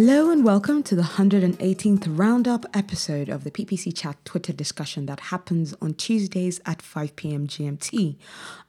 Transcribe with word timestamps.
Hello 0.00 0.30
and 0.30 0.44
welcome 0.44 0.84
to 0.84 0.94
the 0.94 1.02
118th 1.02 2.06
roundup 2.16 2.64
episode 2.72 3.28
of 3.28 3.42
the 3.42 3.50
PPC 3.50 3.92
Chat 3.92 4.16
Twitter 4.24 4.52
discussion 4.52 5.06
that 5.06 5.18
happens 5.18 5.74
on 5.82 5.94
Tuesdays 5.94 6.60
at 6.64 6.80
5 6.80 7.16
p.m. 7.16 7.48
GMT. 7.48 8.14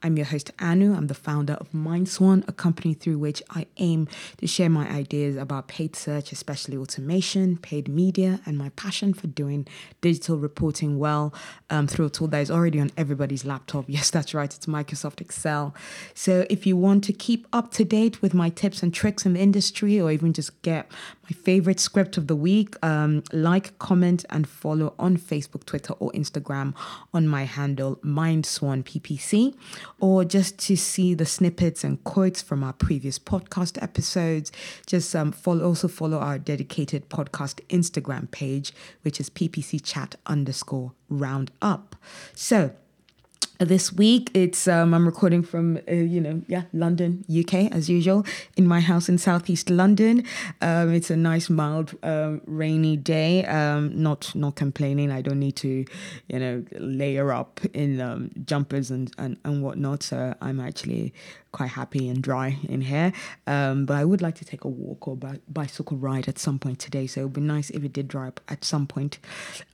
I'm 0.02 0.16
your 0.16 0.26
host, 0.26 0.50
Anu. 0.58 0.92
I'm 0.92 1.06
the 1.06 1.14
founder 1.14 1.52
of 1.52 1.70
MindSwan, 1.70 2.48
a 2.48 2.52
company 2.52 2.94
through 2.94 3.18
which 3.18 3.44
I 3.48 3.66
aim 3.76 4.08
to 4.38 4.48
share 4.48 4.68
my 4.68 4.90
ideas 4.90 5.36
about 5.36 5.68
paid 5.68 5.94
search, 5.94 6.32
especially 6.32 6.76
automation, 6.76 7.58
paid 7.58 7.86
media, 7.86 8.40
and 8.44 8.58
my 8.58 8.70
passion 8.70 9.14
for 9.14 9.28
doing 9.28 9.68
digital 10.00 10.36
reporting 10.36 10.98
well 10.98 11.32
um, 11.68 11.86
through 11.86 12.06
a 12.06 12.10
tool 12.10 12.26
that 12.26 12.40
is 12.40 12.50
already 12.50 12.80
on 12.80 12.90
everybody's 12.96 13.44
laptop. 13.44 13.84
Yes, 14.00 14.10
that's 14.10 14.34
right, 14.34 14.52
it's 14.52 14.66
Microsoft 14.66 15.20
Excel. 15.20 15.74
So 16.12 16.44
if 16.50 16.66
you 16.66 16.76
want 16.76 17.04
to 17.04 17.12
keep 17.12 17.46
up 17.52 17.70
to 17.72 17.84
date 17.84 18.20
with 18.20 18.34
my 18.34 18.48
tips 18.48 18.82
and 18.82 18.92
tricks 18.92 19.24
in 19.24 19.34
the 19.34 19.40
industry, 19.40 20.00
or 20.00 20.10
even 20.10 20.32
just 20.32 20.60
get 20.62 20.90
my 21.30 21.34
favorite 21.34 21.78
script 21.78 22.16
of 22.16 22.26
the 22.26 22.36
week. 22.36 22.74
Um, 22.82 23.22
like, 23.32 23.78
comment, 23.78 24.24
and 24.30 24.48
follow 24.48 24.94
on 24.98 25.16
Facebook, 25.16 25.64
Twitter, 25.64 25.94
or 25.94 26.10
Instagram 26.12 26.74
on 27.14 27.28
my 27.28 27.44
handle, 27.44 27.96
MindSwanPPC, 27.96 29.54
or 30.00 30.24
just 30.24 30.58
to 30.66 30.76
see 30.76 31.14
the 31.14 31.26
snippets 31.26 31.84
and 31.84 32.02
quotes 32.04 32.42
from 32.42 32.64
our 32.64 32.72
previous 32.72 33.18
podcast 33.18 33.80
episodes. 33.82 34.50
Just 34.86 35.14
um, 35.14 35.32
follow, 35.32 35.64
also 35.64 35.88
follow 35.88 36.18
our 36.18 36.38
dedicated 36.38 37.08
podcast 37.08 37.60
Instagram 37.68 38.30
page, 38.30 38.72
which 39.02 39.20
is 39.20 39.30
PPC 39.30 39.80
Chat 39.82 40.16
underscore 40.26 40.92
roundup. 41.08 41.96
So, 42.34 42.72
this 43.60 43.92
week 43.92 44.30
it's 44.34 44.66
um, 44.66 44.94
i'm 44.94 45.04
recording 45.04 45.42
from 45.42 45.78
uh, 45.88 45.92
you 45.92 46.20
know 46.20 46.40
yeah 46.48 46.62
london 46.72 47.22
uk 47.38 47.52
as 47.52 47.90
usual 47.90 48.24
in 48.56 48.66
my 48.66 48.80
house 48.80 49.08
in 49.08 49.18
southeast 49.18 49.68
london. 49.70 50.24
Um, 50.60 50.94
it's 50.94 51.10
a 51.10 51.16
nice 51.16 51.50
mild 51.50 51.94
um, 52.02 52.40
rainy 52.46 52.96
day. 52.96 53.44
Um, 53.44 54.02
not 54.02 54.34
not 54.34 54.56
complaining. 54.56 55.10
I 55.10 55.20
don't 55.20 55.38
need 55.38 55.56
to 55.56 55.84
you 56.28 56.38
know 56.38 56.64
layer 56.72 57.32
up 57.32 57.60
in 57.74 58.00
um, 58.00 58.30
jumpers 58.44 58.90
and, 58.90 59.12
and 59.18 59.36
and 59.44 59.62
whatnot. 59.62 60.02
So 60.02 60.34
i'm 60.40 60.60
actually 60.60 61.12
quite 61.52 61.70
happy 61.70 62.08
and 62.08 62.22
dry 62.22 62.58
in 62.68 62.80
here. 62.80 63.12
Um, 63.46 63.86
but 63.86 63.96
I 63.96 64.04
would 64.04 64.22
like 64.22 64.36
to 64.36 64.44
take 64.44 64.64
a 64.64 64.68
walk 64.68 65.08
or 65.08 65.16
bi- 65.16 65.40
bicycle 65.48 65.96
ride 65.96 66.28
at 66.28 66.38
some 66.38 66.58
point 66.58 66.78
today. 66.78 67.06
So 67.06 67.22
it 67.22 67.24
would 67.24 67.32
be 67.32 67.40
nice 67.40 67.70
if 67.70 67.84
it 67.84 67.92
did 67.92 68.08
dry 68.08 68.28
up 68.28 68.40
at 68.48 68.64
some 68.64 68.86
point. 68.86 69.18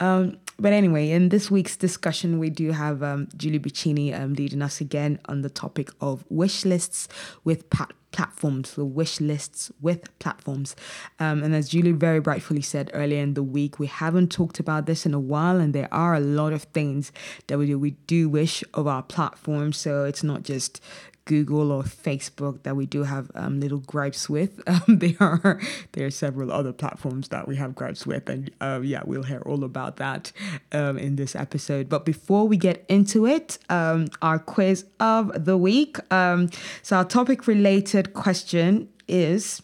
Um, 0.00 0.38
but 0.58 0.72
anyway, 0.72 1.10
in 1.10 1.28
this 1.28 1.50
week's 1.50 1.76
discussion, 1.76 2.38
we 2.38 2.50
do 2.50 2.72
have 2.72 3.02
um, 3.02 3.28
Julie 3.36 3.58
Bacchini 3.58 4.18
um, 4.18 4.34
leading 4.34 4.62
us 4.62 4.80
again 4.80 5.18
on 5.26 5.42
the 5.42 5.50
topic 5.50 5.90
of 6.00 6.24
wish 6.30 6.64
lists 6.64 7.08
with 7.44 7.68
pat- 7.68 7.92
platforms, 8.16 8.74
the 8.74 8.84
wish 8.84 9.20
lists 9.20 9.70
with 9.82 10.18
platforms. 10.18 10.74
Um, 11.20 11.42
and 11.42 11.54
as 11.54 11.68
Julie 11.68 11.92
very 11.92 12.18
rightfully 12.18 12.62
said 12.62 12.90
earlier 12.94 13.22
in 13.22 13.34
the 13.34 13.42
week, 13.42 13.78
we 13.78 13.86
haven't 13.86 14.32
talked 14.32 14.58
about 14.58 14.86
this 14.86 15.04
in 15.04 15.12
a 15.12 15.20
while, 15.20 15.60
and 15.60 15.74
there 15.74 15.92
are 15.92 16.14
a 16.14 16.20
lot 16.20 16.54
of 16.54 16.62
things 16.62 17.12
that 17.48 17.58
we 17.58 17.66
do, 17.66 17.78
we 17.78 17.90
do 18.06 18.30
wish 18.30 18.64
of 18.72 18.86
our 18.86 19.02
platforms. 19.02 19.76
So 19.76 20.04
it's 20.04 20.22
not 20.22 20.42
just 20.42 20.80
Google 21.26 21.70
or 21.70 21.82
Facebook 21.82 22.62
that 22.62 22.74
we 22.76 22.86
do 22.86 23.02
have 23.02 23.30
um, 23.34 23.60
little 23.60 23.80
gripes 23.80 24.28
with. 24.30 24.62
Um, 24.76 24.98
there 24.98 25.16
are 25.20 25.60
there 25.92 26.06
are 26.06 26.10
several 26.10 26.52
other 26.52 26.72
platforms 26.72 27.28
that 27.28 27.48
we 27.48 27.56
have 27.56 27.74
gripes 27.74 28.06
with, 28.06 28.28
and 28.28 28.50
uh, 28.60 28.80
yeah, 28.82 29.02
we'll 29.04 29.22
hear 29.22 29.40
all 29.46 29.64
about 29.64 29.96
that 29.96 30.32
um, 30.72 30.98
in 30.98 31.16
this 31.16 31.34
episode. 31.34 31.88
But 31.88 32.04
before 32.04 32.46
we 32.46 32.56
get 32.56 32.84
into 32.88 33.26
it, 33.26 33.58
um, 33.70 34.08
our 34.22 34.38
quiz 34.38 34.84
of 35.00 35.44
the 35.44 35.56
week. 35.56 35.98
Um, 36.12 36.50
so 36.82 36.96
our 36.98 37.04
topic 37.04 37.46
related 37.46 38.12
question 38.12 38.88
is, 39.08 39.62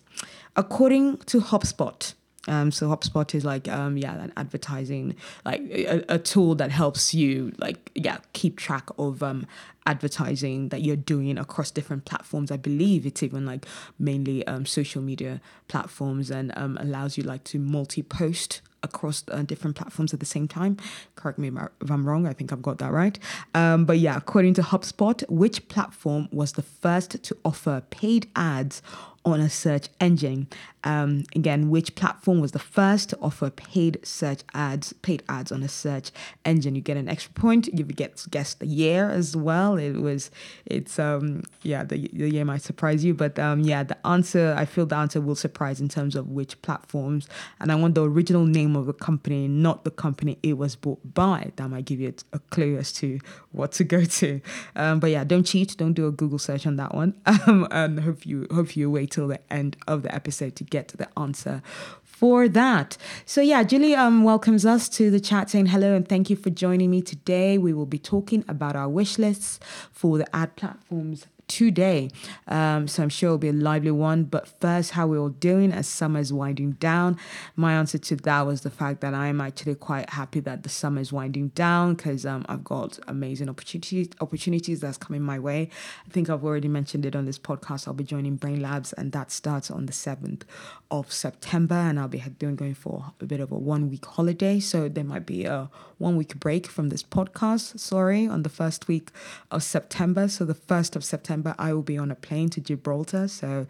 according 0.56 1.18
to 1.18 1.40
HubSpot. 1.40 2.14
Um, 2.48 2.72
so 2.72 2.88
HubSpot 2.88 3.32
is 3.34 3.44
like 3.44 3.68
um, 3.68 3.96
yeah, 3.96 4.14
an 4.14 4.32
advertising 4.36 5.14
like 5.44 5.60
a, 5.70 6.04
a, 6.08 6.18
tool 6.18 6.56
that 6.56 6.72
helps 6.72 7.14
you 7.14 7.52
like 7.58 7.92
yeah 7.94 8.18
keep 8.32 8.56
track 8.56 8.88
of 8.98 9.22
um, 9.22 9.46
advertising 9.86 10.68
that 10.70 10.82
you're 10.82 10.96
doing 10.96 11.38
across 11.38 11.70
different 11.70 12.04
platforms. 12.04 12.50
I 12.50 12.56
believe 12.56 13.06
it's 13.06 13.22
even 13.22 13.46
like 13.46 13.66
mainly 13.98 14.44
um, 14.46 14.66
social 14.66 15.02
media 15.02 15.40
platforms 15.68 16.30
and 16.30 16.52
um, 16.56 16.76
allows 16.80 17.16
you 17.16 17.22
like 17.22 17.44
to 17.44 17.58
multi-post 17.58 18.60
across 18.82 19.24
uh, 19.30 19.42
different 19.42 19.76
platforms 19.76 20.12
at 20.12 20.20
the 20.20 20.26
same 20.26 20.48
time. 20.48 20.76
Correct 21.14 21.38
me 21.38 21.48
if 21.80 21.90
I'm 21.90 22.04
wrong. 22.06 22.26
I 22.26 22.32
think 22.32 22.52
I've 22.52 22.62
got 22.62 22.78
that 22.78 22.92
right. 22.92 23.18
Um, 23.54 23.84
but 23.84 23.98
yeah, 23.98 24.16
according 24.16 24.54
to 24.54 24.62
HubSpot, 24.62 25.28
which 25.28 25.68
platform 25.68 26.28
was 26.32 26.52
the 26.52 26.62
first 26.62 27.22
to 27.22 27.36
offer 27.44 27.82
paid 27.90 28.28
ads 28.34 28.82
on 29.24 29.40
a 29.40 29.50
search 29.50 29.88
engine. 30.00 30.48
Um, 30.84 31.22
again, 31.36 31.70
which 31.70 31.94
platform 31.94 32.40
was 32.40 32.50
the 32.50 32.58
first 32.58 33.10
to 33.10 33.18
offer 33.22 33.50
paid 33.50 34.04
search 34.04 34.40
ads, 34.52 34.92
paid 34.94 35.22
ads 35.28 35.52
on 35.52 35.62
a 35.62 35.68
search 35.68 36.10
engine? 36.44 36.74
You 36.74 36.80
get 36.80 36.96
an 36.96 37.08
extra 37.08 37.32
point. 37.32 37.68
You 37.72 37.84
get 37.84 38.26
guess 38.30 38.54
the 38.54 38.66
year 38.66 39.08
as 39.08 39.36
well. 39.36 39.76
It 39.76 39.92
was, 39.92 40.32
it's 40.66 40.98
um, 40.98 41.44
yeah, 41.62 41.84
the, 41.84 42.10
the 42.12 42.28
year 42.28 42.44
might 42.44 42.62
surprise 42.62 43.04
you, 43.04 43.14
but 43.14 43.38
um, 43.38 43.60
yeah, 43.60 43.84
the 43.84 44.06
answer 44.06 44.56
I 44.58 44.64
feel 44.64 44.86
the 44.86 44.96
answer 44.96 45.20
will 45.20 45.36
surprise 45.36 45.80
in 45.80 45.88
terms 45.88 46.16
of 46.16 46.28
which 46.30 46.60
platforms. 46.62 47.28
And 47.60 47.70
I 47.70 47.76
want 47.76 47.94
the 47.94 48.08
original 48.08 48.44
name 48.44 48.74
of 48.74 48.86
the 48.86 48.92
company, 48.92 49.46
not 49.46 49.84
the 49.84 49.92
company 49.92 50.38
it 50.42 50.54
was 50.54 50.74
bought 50.74 51.14
by. 51.14 51.52
That 51.56 51.68
might 51.68 51.84
give 51.84 52.00
you 52.00 52.12
a 52.32 52.40
clue 52.40 52.76
as 52.76 52.92
to 52.94 53.20
what 53.52 53.70
to 53.72 53.84
go 53.84 54.04
to. 54.04 54.40
Um, 54.74 54.98
but 54.98 55.10
yeah, 55.10 55.22
don't 55.22 55.44
cheat. 55.44 55.76
Don't 55.76 55.92
do 55.92 56.08
a 56.08 56.10
Google 56.10 56.40
search 56.40 56.66
on 56.66 56.76
that 56.76 56.94
one. 56.94 57.14
Um, 57.44 57.66
and 57.72 57.98
hope 57.98 58.24
you 58.24 58.46
hope 58.52 58.76
you 58.76 58.88
wait 58.88 59.11
till 59.12 59.28
the 59.28 59.40
end 59.52 59.76
of 59.86 60.02
the 60.02 60.12
episode 60.12 60.56
to 60.56 60.64
get 60.64 60.88
to 60.88 60.96
the 60.96 61.08
answer 61.16 61.62
for 62.02 62.48
that. 62.48 62.96
So 63.26 63.40
yeah, 63.40 63.62
Julie 63.62 63.94
um, 63.94 64.24
welcomes 64.24 64.64
us 64.64 64.88
to 64.90 65.10
the 65.10 65.20
chat 65.20 65.50
saying 65.50 65.66
hello 65.66 65.94
and 65.94 66.08
thank 66.08 66.30
you 66.30 66.36
for 66.36 66.50
joining 66.50 66.90
me 66.90 67.02
today. 67.02 67.58
We 67.58 67.72
will 67.72 67.86
be 67.86 67.98
talking 67.98 68.44
about 68.48 68.74
our 68.74 68.88
wish 68.88 69.18
lists 69.18 69.60
for 69.92 70.18
the 70.18 70.36
ad 70.36 70.56
platforms 70.56 71.26
today. 71.52 72.08
Um, 72.48 72.88
so 72.88 73.02
I'm 73.02 73.10
sure 73.10 73.28
it'll 73.28 73.38
be 73.38 73.50
a 73.50 73.52
lively 73.52 73.90
one. 73.90 74.24
But 74.24 74.48
first, 74.60 74.92
how 74.92 75.06
we're 75.06 75.18
all 75.18 75.28
doing 75.28 75.70
as 75.70 75.86
summer 75.86 76.18
is 76.18 76.32
winding 76.32 76.72
down. 76.72 77.18
My 77.56 77.74
answer 77.74 77.98
to 77.98 78.16
that 78.16 78.46
was 78.46 78.62
the 78.62 78.70
fact 78.70 79.02
that 79.02 79.12
I'm 79.12 79.38
actually 79.40 79.74
quite 79.74 80.08
happy 80.10 80.40
that 80.40 80.62
the 80.62 80.70
summer 80.70 81.02
is 81.02 81.12
winding 81.12 81.48
down 81.48 81.94
because 81.94 82.24
um, 82.24 82.46
I've 82.48 82.64
got 82.64 82.98
amazing 83.06 83.50
opportunities 83.50 84.08
opportunities 84.20 84.80
that's 84.80 84.96
coming 84.96 85.20
my 85.20 85.38
way. 85.38 85.68
I 86.06 86.10
think 86.10 86.30
I've 86.30 86.44
already 86.44 86.68
mentioned 86.68 87.04
it 87.04 87.14
on 87.14 87.26
this 87.26 87.38
podcast. 87.38 87.86
I'll 87.86 87.94
be 87.94 88.04
joining 88.04 88.38
Brainlabs, 88.38 88.94
and 88.96 89.12
that 89.12 89.30
starts 89.30 89.70
on 89.70 89.84
the 89.86 89.92
7th 89.92 90.42
of 90.90 91.12
September, 91.12 91.74
and 91.74 92.00
I'll 92.00 92.08
be 92.08 92.22
doing 92.38 92.56
going 92.56 92.74
for 92.74 93.12
a 93.20 93.26
bit 93.26 93.40
of 93.40 93.52
a 93.52 93.56
one 93.56 93.90
week 93.90 94.06
holiday. 94.06 94.58
So 94.58 94.88
there 94.88 95.04
might 95.04 95.26
be 95.26 95.44
a 95.44 95.68
one 95.98 96.16
week 96.16 96.34
break 96.40 96.66
from 96.66 96.88
this 96.88 97.02
podcast. 97.02 97.78
Sorry, 97.78 98.26
on 98.26 98.42
the 98.42 98.48
first 98.48 98.88
week 98.88 99.10
of 99.50 99.62
September. 99.62 100.28
So 100.28 100.44
the 100.44 100.54
first 100.54 100.96
of 100.96 101.04
September 101.04 101.41
September, 101.42 101.54
I 101.62 101.72
will 101.72 101.82
be 101.82 101.98
on 101.98 102.10
a 102.10 102.14
plane 102.14 102.48
to 102.50 102.60
Gibraltar. 102.60 103.28
So, 103.28 103.66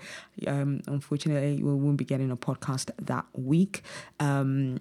um, 0.47 0.83
unfortunately, 0.87 1.63
we 1.63 1.73
won't 1.73 1.97
be 1.97 2.05
getting 2.05 2.31
a 2.31 2.37
podcast 2.37 2.91
that 3.01 3.25
week. 3.35 3.83
Um, 4.21 4.81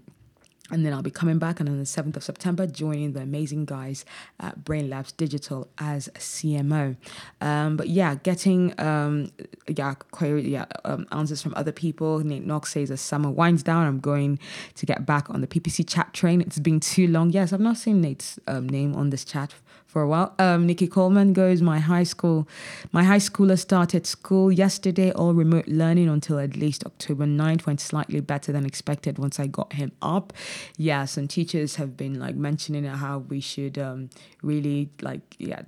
and 0.69 0.85
then 0.85 0.93
I'll 0.93 1.01
be 1.01 1.11
coming 1.11 1.37
back 1.37 1.59
and 1.59 1.67
on 1.67 1.79
the 1.79 1.83
7th 1.83 2.15
of 2.15 2.23
September 2.23 2.65
joining 2.65 3.11
the 3.11 3.21
amazing 3.21 3.65
guys 3.65 4.05
at 4.39 4.63
Brainlabs 4.63 5.15
Digital 5.17 5.67
as 5.77 6.07
CMO. 6.15 6.95
Um, 7.41 7.75
but 7.75 7.89
yeah, 7.89 8.15
getting 8.15 8.79
um, 8.79 9.31
yeah, 9.67 9.95
query, 10.11 10.47
yeah, 10.47 10.65
um, 10.85 11.07
answers 11.11 11.41
from 11.41 11.53
other 11.55 11.73
people. 11.73 12.19
Nate 12.19 12.45
Knox 12.45 12.71
says 12.71 12.89
as 12.89 13.01
summer 13.01 13.29
winds 13.29 13.63
down, 13.63 13.85
I'm 13.85 13.99
going 13.99 14.39
to 14.75 14.85
get 14.85 15.05
back 15.05 15.29
on 15.29 15.41
the 15.41 15.47
PPC 15.47 15.85
chat 15.85 16.13
train. 16.13 16.39
It's 16.39 16.59
been 16.59 16.79
too 16.79 17.07
long. 17.07 17.31
Yes, 17.31 17.51
I've 17.51 17.59
not 17.59 17.75
seen 17.75 17.99
Nate's 17.99 18.39
um, 18.47 18.69
name 18.69 18.95
on 18.95 19.09
this 19.09 19.25
chat 19.25 19.53
for 19.91 20.01
a 20.01 20.07
while. 20.07 20.33
Um, 20.39 20.65
Nikki 20.65 20.87
Coleman 20.87 21.33
goes, 21.33 21.61
my 21.61 21.79
high 21.79 22.03
school, 22.03 22.47
my 22.93 23.03
high 23.03 23.17
schooler 23.17 23.59
started 23.59 24.07
school 24.07 24.49
yesterday, 24.49 25.11
all 25.11 25.33
remote 25.33 25.67
learning 25.67 26.07
until 26.07 26.39
at 26.39 26.55
least 26.55 26.85
October 26.85 27.25
9th, 27.25 27.65
went 27.65 27.81
slightly 27.81 28.21
better 28.21 28.53
than 28.53 28.65
expected 28.65 29.19
once 29.19 29.37
I 29.37 29.47
got 29.47 29.73
him 29.73 29.91
up. 30.01 30.31
Yeah, 30.77 31.03
some 31.03 31.27
teachers 31.27 31.75
have 31.75 31.97
been 31.97 32.17
like 32.17 32.35
mentioning 32.35 32.85
how 32.85 33.17
we 33.17 33.41
should 33.41 33.77
um, 33.77 34.09
really 34.41 34.89
like, 35.01 35.35
yeah, 35.37 35.63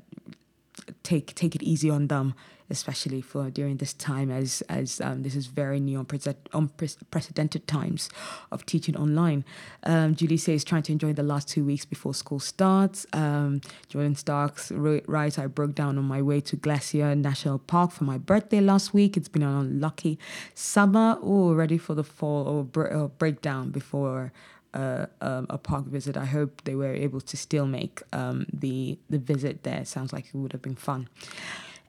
take 1.04 1.36
take 1.36 1.54
it 1.54 1.62
easy 1.62 1.90
on 1.90 2.08
them 2.08 2.34
especially 2.70 3.22
for 3.22 3.50
during 3.50 3.78
this 3.78 3.94
time 3.94 4.32
as 4.32 4.62
as 4.70 5.02
um, 5.02 5.24
this 5.24 5.36
is 5.36 5.48
very 5.48 5.80
new 5.80 6.06
unprecedented 6.54 7.68
times 7.68 8.10
of 8.52 8.66
teaching 8.66 8.96
online. 8.96 9.46
Um, 9.84 10.16
Julie 10.16 10.38
says 10.38 10.64
trying 10.64 10.84
to 10.84 10.92
enjoy 10.92 11.14
the 11.14 11.24
last 11.24 11.48
two 11.48 11.64
weeks 11.66 11.86
before 11.86 12.14
school 12.14 12.40
starts. 12.40 13.06
Um, 13.14 13.62
Jordan 13.90 14.16
Starks 14.16 14.72
writes, 14.72 15.38
I 15.38 15.48
broke 15.48 15.76
down 15.76 15.98
on 15.98 16.06
my 16.06 16.22
way 16.22 16.42
to 16.42 16.56
Glacier 16.56 17.16
National 17.16 17.60
Park 17.60 17.92
for 17.92 18.04
my 18.04 18.18
birthday 18.18 18.62
last 18.62 18.94
week. 18.94 19.18
It's 19.18 19.30
been 19.30 19.44
an 19.44 19.56
unlucky 19.56 20.20
summer. 20.54 21.18
Oh, 21.22 21.54
ready 21.54 21.78
for 21.78 21.96
the 21.96 22.04
fall 22.04 22.68
or, 22.76 22.88
or 22.88 23.10
breakdown 23.10 23.72
before 23.72 24.32
uh, 24.74 25.06
um, 25.22 25.46
a 25.50 25.58
park 25.58 25.86
visit. 25.86 26.18
I 26.18 26.26
hope 26.26 26.64
they 26.64 26.76
were 26.76 26.94
able 26.94 27.22
to 27.22 27.38
still 27.38 27.66
make 27.66 28.02
um, 28.12 28.46
the 28.52 28.98
the 29.10 29.20
visit 29.20 29.64
there. 29.64 29.86
Sounds 29.86 30.12
like 30.14 30.28
it 30.28 30.36
would 30.36 30.52
have 30.52 30.62
been 30.62 30.76
fun. 30.76 31.10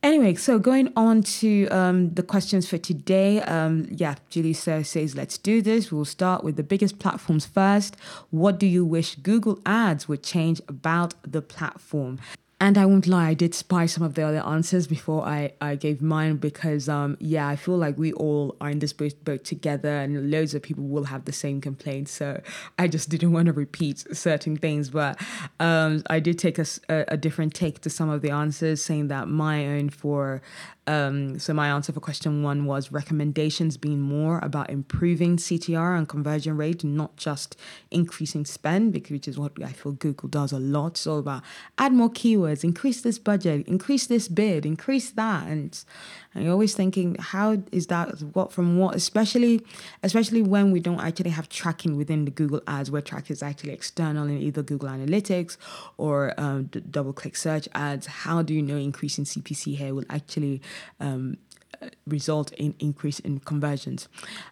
Anyway, 0.04 0.34
so 0.34 0.58
going 0.58 0.92
on 0.96 1.22
to 1.22 1.66
um, 1.68 2.12
the 2.12 2.22
questions 2.22 2.68
for 2.68 2.76
today. 2.76 3.40
Um, 3.40 3.86
yeah, 3.90 4.16
Julie 4.28 4.52
says, 4.52 5.14
let's 5.16 5.38
do 5.38 5.62
this. 5.62 5.90
We'll 5.90 6.04
start 6.04 6.44
with 6.44 6.56
the 6.56 6.62
biggest 6.62 6.98
platforms 6.98 7.46
first. 7.46 7.96
What 8.28 8.60
do 8.60 8.66
you 8.66 8.84
wish 8.84 9.14
Google 9.14 9.60
Ads 9.64 10.06
would 10.06 10.22
change 10.22 10.60
about 10.68 11.14
the 11.22 11.40
platform? 11.40 12.18
And 12.60 12.78
I 12.78 12.86
won't 12.86 13.06
lie, 13.06 13.28
I 13.28 13.34
did 13.34 13.54
spy 13.54 13.86
some 13.86 14.04
of 14.04 14.14
the 14.14 14.22
other 14.22 14.38
answers 14.38 14.86
before 14.86 15.26
I, 15.26 15.52
I 15.60 15.74
gave 15.74 16.00
mine 16.00 16.36
because, 16.36 16.88
um, 16.88 17.16
yeah, 17.20 17.48
I 17.48 17.56
feel 17.56 17.76
like 17.76 17.98
we 17.98 18.12
all 18.12 18.56
are 18.60 18.70
in 18.70 18.78
this 18.78 18.92
boat, 18.92 19.12
boat 19.24 19.44
together 19.44 19.88
and 19.88 20.30
loads 20.30 20.54
of 20.54 20.62
people 20.62 20.84
will 20.84 21.04
have 21.04 21.24
the 21.24 21.32
same 21.32 21.60
complaints. 21.60 22.12
So 22.12 22.40
I 22.78 22.86
just 22.86 23.08
didn't 23.08 23.32
want 23.32 23.46
to 23.46 23.52
repeat 23.52 24.06
certain 24.16 24.56
things. 24.56 24.90
But 24.90 25.20
um, 25.58 26.04
I 26.08 26.20
did 26.20 26.38
take 26.38 26.58
a, 26.58 26.66
a, 26.88 27.16
different 27.16 27.54
take 27.54 27.80
to 27.80 27.90
some 27.90 28.08
of 28.08 28.22
the 28.22 28.30
answers, 28.30 28.84
saying 28.84 29.08
that 29.08 29.28
my 29.28 29.66
own 29.66 29.90
for 29.90 30.40
um, 30.86 31.38
so 31.38 31.54
my 31.54 31.68
answer 31.68 31.92
for 31.92 32.00
question 32.00 32.42
one 32.42 32.66
was 32.66 32.92
recommendations 32.92 33.76
being 33.76 34.00
more 34.00 34.38
about 34.40 34.68
improving 34.68 35.38
CTR 35.38 35.96
and 35.96 36.08
conversion 36.08 36.56
rate, 36.56 36.84
not 36.84 37.16
just 37.16 37.56
increasing 37.90 38.44
spend, 38.44 38.92
because 38.92 39.10
which 39.10 39.28
is 39.28 39.38
what 39.38 39.52
I 39.62 39.72
feel 39.72 39.92
Google 39.92 40.28
does 40.28 40.52
a 40.52 40.58
lot. 40.58 41.04
All 41.06 41.18
about 41.18 41.42
add 41.78 41.92
more 41.92 42.10
keywords, 42.10 42.43
increase 42.46 43.00
this 43.00 43.18
budget, 43.18 43.66
increase 43.66 44.06
this 44.06 44.28
bid, 44.28 44.66
increase 44.66 45.10
that, 45.10 45.46
and 45.46 45.84
and 46.34 46.42
you're 46.44 46.52
always 46.52 46.74
thinking, 46.74 47.16
how 47.18 47.62
is 47.70 47.86
that? 47.86 48.20
What 48.34 48.52
from 48.52 48.76
what? 48.76 48.96
Especially, 48.96 49.60
especially 50.02 50.42
when 50.42 50.72
we 50.72 50.80
don't 50.80 51.00
actually 51.00 51.30
have 51.30 51.48
tracking 51.48 51.96
within 51.96 52.24
the 52.24 52.30
Google 52.30 52.60
Ads, 52.66 52.90
where 52.90 53.02
track 53.02 53.30
is 53.30 53.42
actually 53.42 53.72
external 53.72 54.26
in 54.26 54.38
either 54.38 54.62
Google 54.62 54.88
Analytics 54.88 55.56
or 55.96 56.34
um, 56.36 56.66
DoubleClick 56.66 57.36
search 57.36 57.68
ads. 57.74 58.06
How 58.06 58.42
do 58.42 58.52
you 58.52 58.62
know 58.62 58.76
increasing 58.76 59.24
CPC 59.24 59.76
here 59.76 59.94
will 59.94 60.04
actually 60.10 60.60
um, 60.98 61.38
result 62.06 62.52
in 62.52 62.74
increase 62.78 63.18
in 63.20 63.40
conversions. 63.40 64.08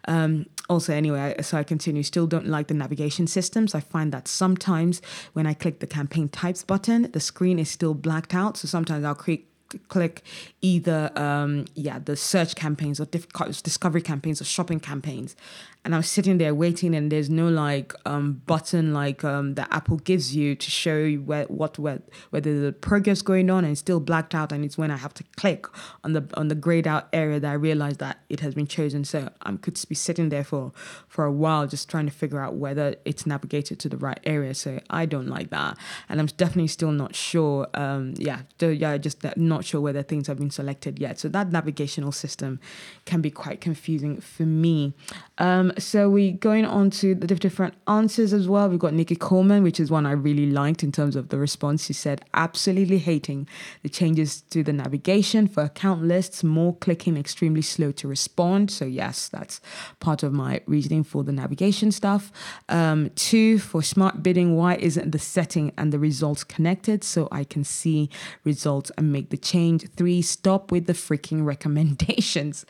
Um, 0.08 0.46
also, 0.68 0.92
anyway, 0.92 1.34
so 1.42 1.58
I 1.58 1.64
continue. 1.64 2.02
Still 2.02 2.26
don't 2.26 2.46
like 2.46 2.68
the 2.68 2.74
navigation 2.74 3.26
systems. 3.26 3.74
I 3.74 3.80
find 3.80 4.12
that 4.12 4.28
sometimes 4.28 5.02
when 5.32 5.46
I 5.46 5.54
click 5.54 5.80
the 5.80 5.86
campaign 5.86 6.28
types 6.28 6.62
button, 6.62 7.10
the 7.12 7.20
screen 7.20 7.58
is 7.58 7.70
still 7.70 7.94
blacked 7.94 8.34
out. 8.34 8.56
So 8.56 8.68
sometimes 8.68 9.04
I'll 9.04 9.14
create 9.14 9.48
click 9.88 10.22
either 10.60 11.10
um, 11.16 11.64
yeah 11.74 11.98
the 11.98 12.16
search 12.16 12.54
campaigns 12.54 13.00
or 13.00 13.06
discovery 13.06 14.02
campaigns 14.02 14.40
or 14.40 14.44
shopping 14.44 14.80
campaigns 14.80 15.34
and 15.84 15.94
I 15.94 15.96
was 15.96 16.08
sitting 16.08 16.38
there 16.38 16.54
waiting, 16.54 16.94
and 16.94 17.10
there's 17.10 17.28
no 17.28 17.48
like 17.48 17.92
um, 18.06 18.42
button 18.46 18.92
like 18.92 19.24
um, 19.24 19.54
that 19.54 19.68
Apple 19.72 19.96
gives 19.96 20.34
you 20.34 20.54
to 20.54 20.70
show 20.70 20.98
you 20.98 21.22
where 21.22 21.44
what 21.46 21.78
where, 21.78 22.00
whether 22.30 22.60
the 22.60 22.72
progress 22.72 23.20
going 23.20 23.50
on, 23.50 23.64
and 23.64 23.72
it's 23.72 23.80
still 23.80 23.98
blacked 23.98 24.34
out. 24.34 24.52
And 24.52 24.64
it's 24.64 24.78
when 24.78 24.92
I 24.92 24.96
have 24.96 25.12
to 25.14 25.24
click 25.36 25.66
on 26.04 26.12
the 26.12 26.28
on 26.34 26.48
the 26.48 26.54
grayed 26.54 26.86
out 26.86 27.08
area 27.12 27.40
that 27.40 27.50
I 27.50 27.54
realize 27.54 27.96
that 27.96 28.18
it 28.28 28.40
has 28.40 28.54
been 28.54 28.68
chosen. 28.68 29.04
So 29.04 29.30
I 29.42 29.52
could 29.56 29.78
be 29.88 29.96
sitting 29.96 30.28
there 30.28 30.44
for 30.44 30.72
for 31.08 31.24
a 31.24 31.32
while 31.32 31.66
just 31.66 31.88
trying 31.88 32.06
to 32.06 32.12
figure 32.12 32.40
out 32.40 32.54
whether 32.54 32.94
it's 33.04 33.26
navigated 33.26 33.80
to 33.80 33.88
the 33.88 33.96
right 33.96 34.20
area. 34.24 34.54
So 34.54 34.78
I 34.88 35.06
don't 35.06 35.28
like 35.28 35.50
that, 35.50 35.76
and 36.08 36.20
I'm 36.20 36.26
definitely 36.26 36.68
still 36.68 36.92
not 36.92 37.16
sure. 37.16 37.66
Um, 37.74 38.14
yeah, 38.18 38.42
yeah, 38.60 38.96
just 38.98 39.24
not 39.36 39.64
sure 39.64 39.80
whether 39.80 40.04
things 40.04 40.28
have 40.28 40.38
been 40.38 40.50
selected 40.50 41.00
yet. 41.00 41.18
So 41.18 41.28
that 41.30 41.50
navigational 41.50 42.12
system 42.12 42.60
can 43.04 43.20
be 43.20 43.30
quite 43.30 43.60
confusing 43.60 44.20
for 44.20 44.44
me. 44.44 44.94
Um, 45.38 45.71
so 45.78 46.08
we 46.08 46.32
going 46.32 46.64
on 46.64 46.90
to 46.90 47.14
the 47.14 47.26
different 47.26 47.74
answers 47.88 48.32
as 48.32 48.48
well. 48.48 48.68
We've 48.68 48.78
got 48.78 48.94
Nikki 48.94 49.16
Coleman, 49.16 49.62
which 49.62 49.80
is 49.80 49.90
one 49.90 50.06
I 50.06 50.12
really 50.12 50.50
liked 50.50 50.82
in 50.82 50.92
terms 50.92 51.16
of 51.16 51.28
the 51.28 51.38
response. 51.38 51.86
She 51.86 51.92
said, 51.92 52.24
absolutely 52.34 52.98
hating 52.98 53.48
the 53.82 53.88
changes 53.88 54.42
to 54.50 54.62
the 54.62 54.72
navigation 54.72 55.48
for 55.48 55.62
account 55.62 56.02
lists, 56.02 56.44
more 56.44 56.76
clicking, 56.76 57.16
extremely 57.16 57.62
slow 57.62 57.92
to 57.92 58.08
respond. 58.08 58.70
So 58.70 58.84
yes, 58.84 59.28
that's 59.28 59.60
part 60.00 60.22
of 60.22 60.32
my 60.32 60.60
reasoning 60.66 61.04
for 61.04 61.24
the 61.24 61.32
navigation 61.32 61.92
stuff. 61.92 62.30
Um, 62.68 63.10
two, 63.14 63.58
for 63.58 63.82
smart 63.82 64.22
bidding, 64.22 64.56
why 64.56 64.74
isn't 64.76 65.12
the 65.12 65.18
setting 65.18 65.72
and 65.78 65.92
the 65.92 65.98
results 65.98 66.44
connected 66.44 67.04
so 67.04 67.28
I 67.32 67.44
can 67.44 67.64
see 67.64 68.10
results 68.44 68.90
and 68.98 69.12
make 69.12 69.30
the 69.30 69.36
change? 69.36 69.88
Three, 69.96 70.22
stop 70.22 70.70
with 70.70 70.86
the 70.86 70.92
freaking 70.92 71.44
recommendations. 71.52 72.66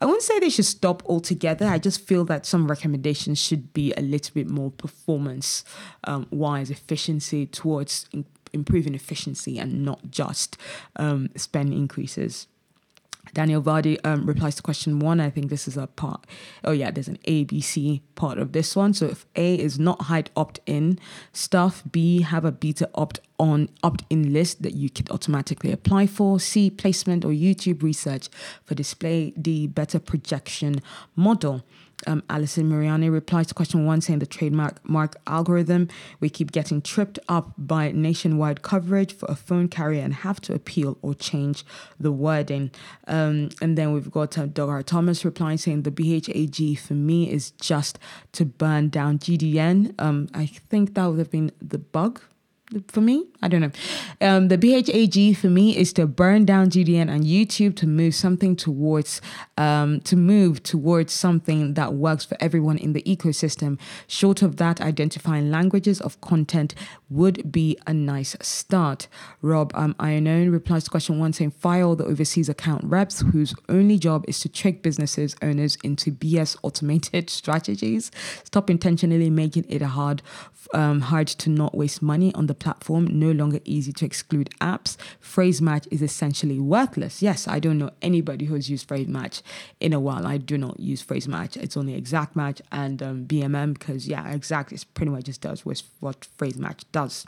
I 0.00 0.06
wouldn't 0.06 0.22
say 0.22 0.38
they 0.38 0.48
should 0.48 0.64
stop 0.64 1.04
altogether. 1.06 1.66
I 1.66 1.78
just 1.78 2.00
feel 2.00 2.24
that 2.26 2.45
some 2.46 2.68
recommendations 2.68 3.38
should 3.38 3.72
be 3.72 3.92
a 3.96 4.00
little 4.00 4.32
bit 4.32 4.48
more 4.48 4.70
performance 4.70 5.64
um, 6.04 6.26
wise 6.30 6.70
efficiency 6.70 7.44
towards 7.44 8.08
in- 8.12 8.24
improving 8.52 8.94
efficiency 8.94 9.58
and 9.58 9.84
not 9.84 10.10
just 10.10 10.56
um, 10.94 11.28
spend 11.34 11.72
increases. 11.72 12.46
Daniel 13.34 13.60
Vardy 13.60 13.98
um, 14.04 14.24
replies 14.24 14.54
to 14.54 14.62
question 14.62 15.00
one. 15.00 15.18
I 15.20 15.30
think 15.30 15.50
this 15.50 15.66
is 15.66 15.76
a 15.76 15.88
part. 15.88 16.24
Oh, 16.62 16.70
yeah, 16.70 16.92
there's 16.92 17.08
an 17.08 17.18
A, 17.24 17.42
B, 17.42 17.60
C 17.60 18.00
part 18.14 18.38
of 18.38 18.52
this 18.52 18.76
one. 18.76 18.94
So 18.94 19.06
if 19.06 19.26
A 19.34 19.56
is 19.56 19.80
not 19.80 20.02
hide 20.02 20.30
opt 20.36 20.60
in 20.64 21.00
stuff, 21.32 21.82
B, 21.90 22.22
have 22.22 22.44
a 22.44 22.52
beta 22.52 22.88
opt 22.94 23.18
on 23.38 23.68
opt 23.82 24.04
in 24.08 24.32
list 24.32 24.62
that 24.62 24.74
you 24.74 24.88
could 24.88 25.10
automatically 25.10 25.72
apply 25.72 26.06
for, 26.06 26.38
C, 26.38 26.70
placement 26.70 27.24
or 27.24 27.30
YouTube 27.30 27.82
research 27.82 28.28
for 28.64 28.76
display, 28.76 29.32
D, 29.32 29.66
better 29.66 29.98
projection 29.98 30.80
model 31.16 31.64
um, 32.06 32.22
Alison 32.28 32.68
Mariani 32.68 33.08
replies 33.08 33.46
to 33.48 33.54
question 33.54 33.86
one 33.86 34.00
saying 34.00 34.18
the 34.18 34.26
trademark 34.26 34.86
mark 34.88 35.16
algorithm. 35.26 35.88
We 36.20 36.28
keep 36.28 36.52
getting 36.52 36.82
tripped 36.82 37.18
up 37.28 37.52
by 37.56 37.92
nationwide 37.92 38.62
coverage 38.62 39.14
for 39.14 39.26
a 39.26 39.34
phone 39.34 39.68
carrier 39.68 40.02
and 40.02 40.12
have 40.12 40.40
to 40.42 40.54
appeal 40.54 40.98
or 41.02 41.14
change 41.14 41.64
the 41.98 42.12
wording. 42.12 42.70
Um, 43.06 43.50
and 43.60 43.78
then 43.78 43.92
we've 43.92 44.10
got 44.10 44.36
uh, 44.36 44.46
Doug 44.46 44.68
R. 44.68 44.82
Thomas 44.82 45.24
replying 45.24 45.58
saying 45.58 45.82
the 45.82 45.90
BHAG 45.90 46.78
for 46.78 46.94
me 46.94 47.30
is 47.30 47.52
just 47.52 47.98
to 48.32 48.44
burn 48.44 48.88
down 48.88 49.18
GDN. 49.18 49.94
Um, 49.98 50.28
I 50.34 50.46
think 50.46 50.94
that 50.94 51.06
would 51.06 51.18
have 51.18 51.30
been 51.30 51.52
the 51.60 51.78
bug 51.78 52.20
for 52.88 53.00
me. 53.00 53.26
I 53.42 53.48
don't 53.48 53.60
know. 53.60 53.70
Um, 54.20 54.48
the 54.48 54.58
BHAG 54.58 55.36
for 55.36 55.48
me 55.48 55.76
is 55.76 55.92
to 55.94 56.06
burn 56.06 56.44
down 56.44 56.70
GDN 56.70 57.08
and 57.08 57.24
YouTube 57.24 57.76
to 57.76 57.86
move 57.86 58.14
something 58.14 58.56
towards, 58.56 59.20
um, 59.56 60.00
to 60.00 60.16
move 60.16 60.62
towards 60.62 61.12
something 61.12 61.74
that 61.74 61.94
works 61.94 62.24
for 62.24 62.36
everyone 62.40 62.78
in 62.78 62.92
the 62.92 63.02
ecosystem. 63.02 63.78
Short 64.06 64.42
of 64.42 64.56
that, 64.56 64.80
identifying 64.80 65.50
languages 65.50 66.00
of 66.00 66.20
content 66.20 66.74
would 67.08 67.52
be 67.52 67.78
a 67.86 67.94
nice 67.94 68.36
start. 68.40 69.06
Rob 69.42 69.70
um, 69.74 69.94
Ionon 69.94 70.50
replies 70.50 70.84
to 70.84 70.90
question 70.90 71.18
one 71.18 71.32
saying, 71.32 71.52
file 71.52 71.94
the 71.94 72.04
overseas 72.04 72.48
account 72.48 72.84
reps 72.84 73.20
whose 73.20 73.54
only 73.68 73.98
job 73.98 74.24
is 74.26 74.40
to 74.40 74.48
trick 74.48 74.82
businesses 74.82 75.36
owners 75.42 75.76
into 75.84 76.10
BS 76.10 76.56
automated 76.62 77.30
strategies. 77.30 78.10
Stop 78.44 78.70
intentionally 78.70 79.30
making 79.30 79.66
it 79.68 79.82
hard, 79.82 80.22
um, 80.74 81.00
hard 81.00 81.28
to 81.28 81.50
not 81.50 81.76
waste 81.76 82.02
money 82.02 82.34
on 82.34 82.46
the 82.46 82.54
platform. 82.54 83.06
No 83.06 83.30
longer 83.30 83.60
easy 83.64 83.92
to 83.92 84.04
exclude 84.04 84.50
apps. 84.60 84.96
Phrase 85.20 85.62
match 85.62 85.86
is 85.90 86.02
essentially 86.02 86.58
worthless. 86.58 87.22
Yes, 87.22 87.46
I 87.46 87.60
don't 87.60 87.78
know 87.78 87.90
anybody 88.02 88.46
who's 88.46 88.68
used 88.68 88.88
phrase 88.88 89.06
match 89.06 89.42
in 89.78 89.92
a 89.92 90.00
while. 90.00 90.26
I 90.26 90.38
do 90.38 90.58
not 90.58 90.80
use 90.80 91.02
phrase 91.02 91.28
match. 91.28 91.56
It's 91.56 91.76
only 91.76 91.94
exact 91.94 92.34
match 92.34 92.60
and 92.72 93.02
um, 93.02 93.26
BMM 93.26 93.74
because 93.74 94.08
yeah, 94.08 94.28
exact 94.32 94.72
is 94.72 94.82
pretty 94.82 95.10
much 95.10 95.24
just 95.24 95.40
does 95.40 95.64
what 95.64 96.24
phrase 96.24 96.56
match 96.56 96.84
does. 96.96 97.26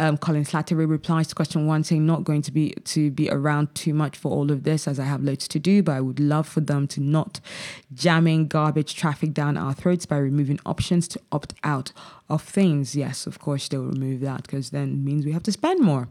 Um, 0.00 0.18
Colin 0.18 0.44
Slattery 0.44 0.88
replies 0.88 1.28
to 1.28 1.36
question 1.36 1.68
one 1.68 1.84
saying 1.84 2.04
not 2.04 2.24
going 2.24 2.42
to 2.42 2.50
be 2.50 2.70
to 2.84 3.12
be 3.12 3.30
around 3.30 3.72
too 3.76 3.94
much 3.94 4.16
for 4.16 4.32
all 4.32 4.50
of 4.50 4.64
this 4.64 4.88
as 4.88 4.98
I 4.98 5.04
have 5.04 5.22
loads 5.22 5.46
to 5.48 5.60
do, 5.60 5.84
but 5.84 5.92
I 5.92 6.00
would 6.00 6.18
love 6.18 6.48
for 6.48 6.60
them 6.60 6.88
to 6.88 7.00
not 7.00 7.38
jamming 7.94 8.48
garbage 8.48 8.96
traffic 8.96 9.32
down 9.32 9.56
our 9.56 9.72
throats 9.72 10.04
by 10.04 10.18
removing 10.18 10.58
options 10.66 11.06
to 11.08 11.20
opt 11.30 11.54
out 11.62 11.92
of 12.28 12.42
things. 12.42 12.94
Yes, 12.94 13.26
of 13.26 13.38
course 13.38 13.68
they'll 13.68 13.82
remove 13.82 14.20
that 14.20 14.42
because 14.42 14.70
then 14.70 15.04
means 15.04 15.24
we 15.24 15.32
have 15.32 15.42
to 15.44 15.52
spend 15.52 15.80
more. 15.80 16.08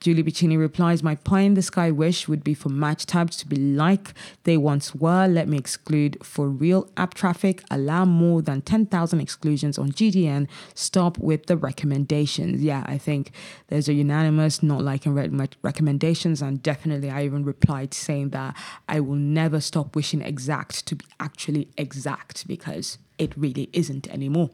Julie 0.00 0.24
Bacchini 0.24 0.58
replies, 0.58 1.02
My 1.02 1.14
pie 1.14 1.40
in 1.42 1.54
the 1.54 1.62
sky 1.62 1.90
wish 1.90 2.26
would 2.26 2.42
be 2.42 2.54
for 2.54 2.68
match 2.68 3.06
tabs 3.06 3.36
to 3.38 3.46
be 3.46 3.56
like 3.56 4.14
they 4.44 4.56
once 4.56 4.94
were. 4.94 5.26
Let 5.28 5.48
me 5.48 5.58
exclude 5.58 6.18
for 6.24 6.48
real 6.48 6.88
app 6.96 7.14
traffic, 7.14 7.62
allow 7.70 8.04
more 8.04 8.42
than 8.42 8.62
10,000 8.62 9.20
exclusions 9.20 9.78
on 9.78 9.92
GDN, 9.92 10.48
stop 10.74 11.18
with 11.18 11.46
the 11.46 11.56
recommendations. 11.56 12.62
Yeah, 12.62 12.82
I 12.86 12.98
think 12.98 13.30
there's 13.68 13.88
a 13.88 13.92
unanimous 13.92 14.62
not 14.62 14.82
liking 14.82 15.14
re- 15.14 15.48
recommendations, 15.62 16.42
and 16.42 16.62
definitely 16.62 17.10
I 17.10 17.24
even 17.24 17.44
replied 17.44 17.94
saying 17.94 18.30
that 18.30 18.56
I 18.88 19.00
will 19.00 19.14
never 19.14 19.60
stop 19.60 19.94
wishing 19.94 20.20
exact 20.20 20.86
to 20.86 20.96
be 20.96 21.04
actually 21.20 21.68
exact 21.76 22.48
because 22.48 22.98
it 23.20 23.36
really 23.36 23.68
isn't 23.72 24.08
anymore. 24.08 24.50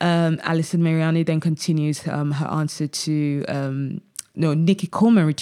Um, 0.00 0.40
Alison 0.42 0.82
Mariani 0.82 1.22
then 1.22 1.40
continues 1.40 2.06
um, 2.06 2.32
her 2.32 2.46
answer 2.46 2.86
to. 2.86 3.44
Um, 3.48 4.02
no, 4.34 4.54
Nikki 4.54 4.86
Coleman 4.86 5.34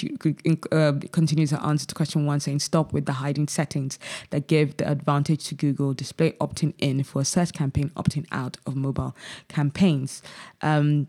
uh, 0.73 0.93
continues 1.13 1.53
her 1.53 1.61
answer 1.65 1.87
to 1.87 1.95
question 1.95 2.27
one, 2.27 2.41
saying 2.41 2.59
stop 2.59 2.93
with 2.93 3.07
the 3.07 3.13
hiding 3.13 3.47
settings 3.47 4.01
that 4.31 4.49
give 4.49 4.79
the 4.79 4.91
advantage 4.91 5.47
to 5.47 5.55
Google 5.55 5.95
display 5.95 6.33
opting 6.41 6.75
in 6.79 7.05
for 7.05 7.23
a 7.23 7.25
search 7.25 7.53
campaign, 7.53 7.91
opting 7.95 8.27
out 8.33 8.57
of 8.67 8.75
mobile 8.75 9.15
campaigns. 9.47 10.23
Um, 10.61 11.07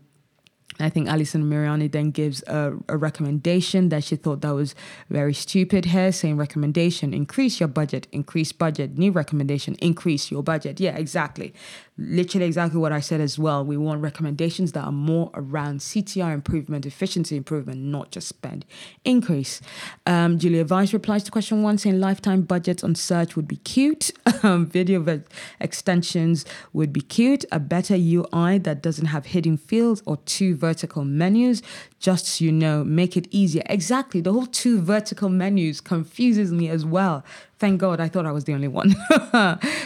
I 0.80 0.88
think 0.88 1.08
Alison 1.08 1.48
Mariani 1.48 1.88
then 1.88 2.10
gives 2.10 2.42
a, 2.46 2.78
a, 2.88 2.96
recommendation 2.96 3.90
that 3.90 4.04
she 4.04 4.16
thought 4.16 4.40
that 4.40 4.54
was 4.54 4.74
very 5.10 5.34
stupid. 5.34 5.84
Here, 5.86 6.10
saying 6.12 6.36
recommendation, 6.36 7.12
increase 7.12 7.60
your 7.60 7.68
budget, 7.68 8.06
increase 8.10 8.52
budget, 8.52 8.96
new 8.96 9.12
recommendation, 9.12 9.74
increase 9.76 10.30
your 10.30 10.42
budget. 10.42 10.80
Yeah, 10.80 10.96
exactly 10.96 11.52
literally 11.98 12.46
exactly 12.46 12.80
what 12.80 12.92
I 12.92 13.00
said 13.00 13.20
as 13.20 13.38
well. 13.38 13.64
We 13.64 13.76
want 13.76 14.00
recommendations 14.00 14.72
that 14.72 14.84
are 14.84 14.92
more 14.92 15.30
around 15.34 15.80
CTR 15.80 16.32
improvement, 16.32 16.86
efficiency 16.86 17.36
improvement, 17.36 17.80
not 17.82 18.10
just 18.10 18.28
spend 18.28 18.64
increase. 19.04 19.60
Um, 20.06 20.38
Julia 20.38 20.64
Vyse 20.64 20.92
replies 20.92 21.22
to 21.24 21.30
question 21.30 21.62
one 21.62 21.78
saying 21.78 22.00
lifetime 22.00 22.42
budgets 22.42 22.82
on 22.82 22.94
search 22.94 23.36
would 23.36 23.48
be 23.48 23.56
cute. 23.56 24.10
Um, 24.44 24.66
video 24.66 25.22
extensions 25.60 26.44
would 26.72 26.92
be 26.92 27.00
cute. 27.00 27.44
A 27.52 27.60
better 27.60 27.94
UI 27.94 28.58
that 28.58 28.82
doesn't 28.82 29.06
have 29.06 29.26
hidden 29.26 29.56
fields 29.56 30.02
or 30.04 30.16
two 30.16 30.56
vertical 30.56 31.04
menus. 31.04 31.62
Just 32.00 32.40
you 32.40 32.50
know, 32.50 32.82
make 32.82 33.16
it 33.16 33.28
easier. 33.30 33.62
Exactly. 33.66 34.20
The 34.20 34.32
whole 34.32 34.46
two 34.46 34.80
vertical 34.80 35.28
menus 35.28 35.80
confuses 35.80 36.50
me 36.50 36.68
as 36.68 36.84
well. 36.84 37.24
Thank 37.62 37.80
God, 37.80 38.00
I 38.00 38.08
thought 38.08 38.26
I 38.26 38.32
was 38.32 38.42
the 38.42 38.54
only 38.54 38.66
one. 38.66 38.92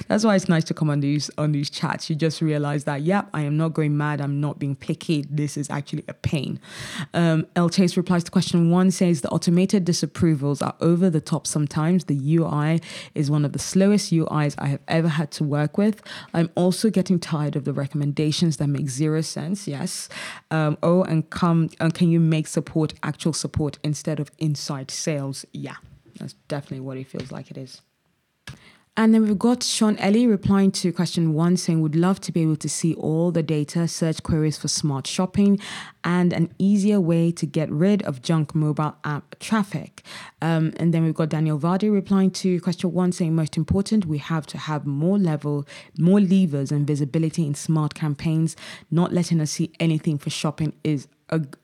That's 0.08 0.24
why 0.24 0.34
it's 0.34 0.48
nice 0.48 0.64
to 0.64 0.72
come 0.72 0.88
on 0.88 1.00
these 1.00 1.30
on 1.36 1.52
these 1.52 1.68
chats. 1.68 2.08
You 2.08 2.16
just 2.16 2.40
realize 2.40 2.84
that, 2.84 3.02
yep, 3.02 3.28
I 3.34 3.42
am 3.42 3.58
not 3.58 3.74
going 3.74 3.98
mad. 3.98 4.22
I'm 4.22 4.40
not 4.40 4.58
being 4.58 4.74
picky. 4.74 5.26
This 5.28 5.58
is 5.58 5.68
actually 5.68 6.02
a 6.08 6.14
pain. 6.14 6.58
Um, 7.12 7.46
El 7.54 7.68
Chase 7.68 7.98
replies 7.98 8.24
to 8.24 8.30
question 8.30 8.70
one 8.70 8.90
says 8.90 9.20
the 9.20 9.28
automated 9.28 9.84
disapprovals 9.84 10.66
are 10.66 10.74
over 10.80 11.10
the 11.10 11.20
top 11.20 11.46
sometimes. 11.46 12.06
The 12.06 12.18
UI 12.36 12.80
is 13.14 13.30
one 13.30 13.44
of 13.44 13.52
the 13.52 13.58
slowest 13.58 14.10
UIs 14.10 14.54
I 14.56 14.68
have 14.68 14.80
ever 14.88 15.08
had 15.08 15.30
to 15.32 15.44
work 15.44 15.76
with. 15.76 16.00
I'm 16.32 16.48
also 16.54 16.88
getting 16.88 17.20
tired 17.20 17.56
of 17.56 17.66
the 17.66 17.74
recommendations 17.74 18.56
that 18.56 18.68
make 18.68 18.88
zero 18.88 19.20
sense. 19.20 19.68
Yes. 19.68 20.08
Um, 20.50 20.78
oh, 20.82 21.02
and 21.02 21.28
come, 21.28 21.68
and 21.78 21.92
can 21.92 22.08
you 22.08 22.20
make 22.20 22.46
support 22.46 22.94
actual 23.02 23.34
support 23.34 23.78
instead 23.84 24.18
of 24.18 24.30
inside 24.38 24.90
sales? 24.90 25.44
Yeah. 25.52 25.76
That's 26.18 26.34
definitely 26.48 26.80
what 26.80 26.96
it 26.98 27.06
feels 27.06 27.30
like 27.30 27.50
it 27.50 27.58
is. 27.58 27.80
And 28.98 29.12
then 29.12 29.24
we've 29.24 29.38
got 29.38 29.62
Sean 29.62 29.98
Ellie 29.98 30.26
replying 30.26 30.70
to 30.72 30.90
question 30.90 31.34
one 31.34 31.58
saying, 31.58 31.82
Would 31.82 31.94
love 31.94 32.18
to 32.22 32.32
be 32.32 32.40
able 32.40 32.56
to 32.56 32.68
see 32.68 32.94
all 32.94 33.30
the 33.30 33.42
data, 33.42 33.86
search 33.88 34.22
queries 34.22 34.56
for 34.56 34.68
smart 34.68 35.06
shopping, 35.06 35.60
and 36.02 36.32
an 36.32 36.50
easier 36.58 36.98
way 36.98 37.30
to 37.32 37.44
get 37.44 37.70
rid 37.70 38.02
of 38.04 38.22
junk 38.22 38.54
mobile 38.54 38.96
app 39.04 39.38
traffic. 39.38 40.02
Um, 40.40 40.72
and 40.78 40.94
then 40.94 41.04
we've 41.04 41.14
got 41.14 41.28
Daniel 41.28 41.58
Vardy 41.58 41.92
replying 41.92 42.30
to 42.32 42.58
question 42.62 42.90
one 42.94 43.12
saying, 43.12 43.34
Most 43.34 43.58
important, 43.58 44.06
we 44.06 44.16
have 44.16 44.46
to 44.46 44.56
have 44.56 44.86
more 44.86 45.18
level, 45.18 45.66
more 45.98 46.20
levers 46.20 46.72
and 46.72 46.86
visibility 46.86 47.46
in 47.46 47.54
smart 47.54 47.92
campaigns. 47.92 48.56
Not 48.90 49.12
letting 49.12 49.42
us 49.42 49.50
see 49.50 49.72
anything 49.78 50.16
for 50.16 50.30
shopping 50.30 50.72
is 50.82 51.06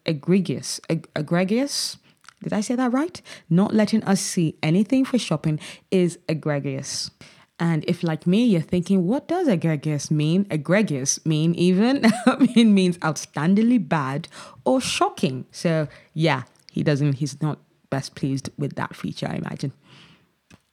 egregious. 0.05 0.83
Egregious? 1.17 1.97
Did 2.43 2.53
I 2.53 2.61
say 2.61 2.75
that 2.75 2.93
right? 2.93 3.21
Not 3.49 3.75
letting 3.75 4.03
us 4.05 4.21
see 4.21 4.57
anything 4.63 5.05
for 5.05 5.19
shopping 5.19 5.61
is 5.91 6.19
egregious. 6.29 7.11
And 7.59 7.85
if, 7.87 8.03
like 8.03 8.27
me, 8.27 8.45
you're 8.45 8.61
thinking, 8.61 9.07
what 9.07 9.29
does 9.29 9.47
egregious 9.47 10.11
mean? 10.11 10.47
Egregious 10.51 11.25
mean 11.25 11.55
even? 11.55 12.05
it 12.27 12.65
means 12.65 12.99
outstandingly 12.99 13.89
bad 13.89 14.27
or 14.65 14.81
shocking. 14.81 15.47
So, 15.53 15.87
yeah, 16.13 16.43
he 16.73 16.83
doesn't, 16.83 17.15
he's 17.15 17.41
not 17.41 17.61
best 17.89 18.17
pleased 18.17 18.51
with 18.59 18.75
that 18.75 18.97
feature, 18.97 19.29
I 19.29 19.35
imagine. 19.35 19.73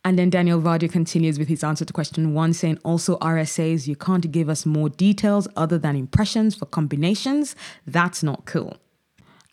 And 0.04 0.18
then 0.18 0.30
Daniel 0.30 0.62
Vardy 0.62 0.90
continues 0.90 1.38
with 1.38 1.50
his 1.50 1.64
answer 1.64 1.86
to 1.86 1.94
question 1.94 2.34
one, 2.34 2.54
saying 2.54 2.80
also 2.84 3.18
RSAs, 3.18 3.86
you 3.86 3.96
can't 3.96 4.32
give 4.32 4.50
us 4.50 4.66
more 4.66 4.90
details 4.90 5.48
other 5.58 5.78
than 5.78 5.96
impressions 5.96 6.56
for 6.56 6.66
combinations. 6.66 7.56
That's 7.86 8.24
not 8.24 8.46
cool. 8.46 8.78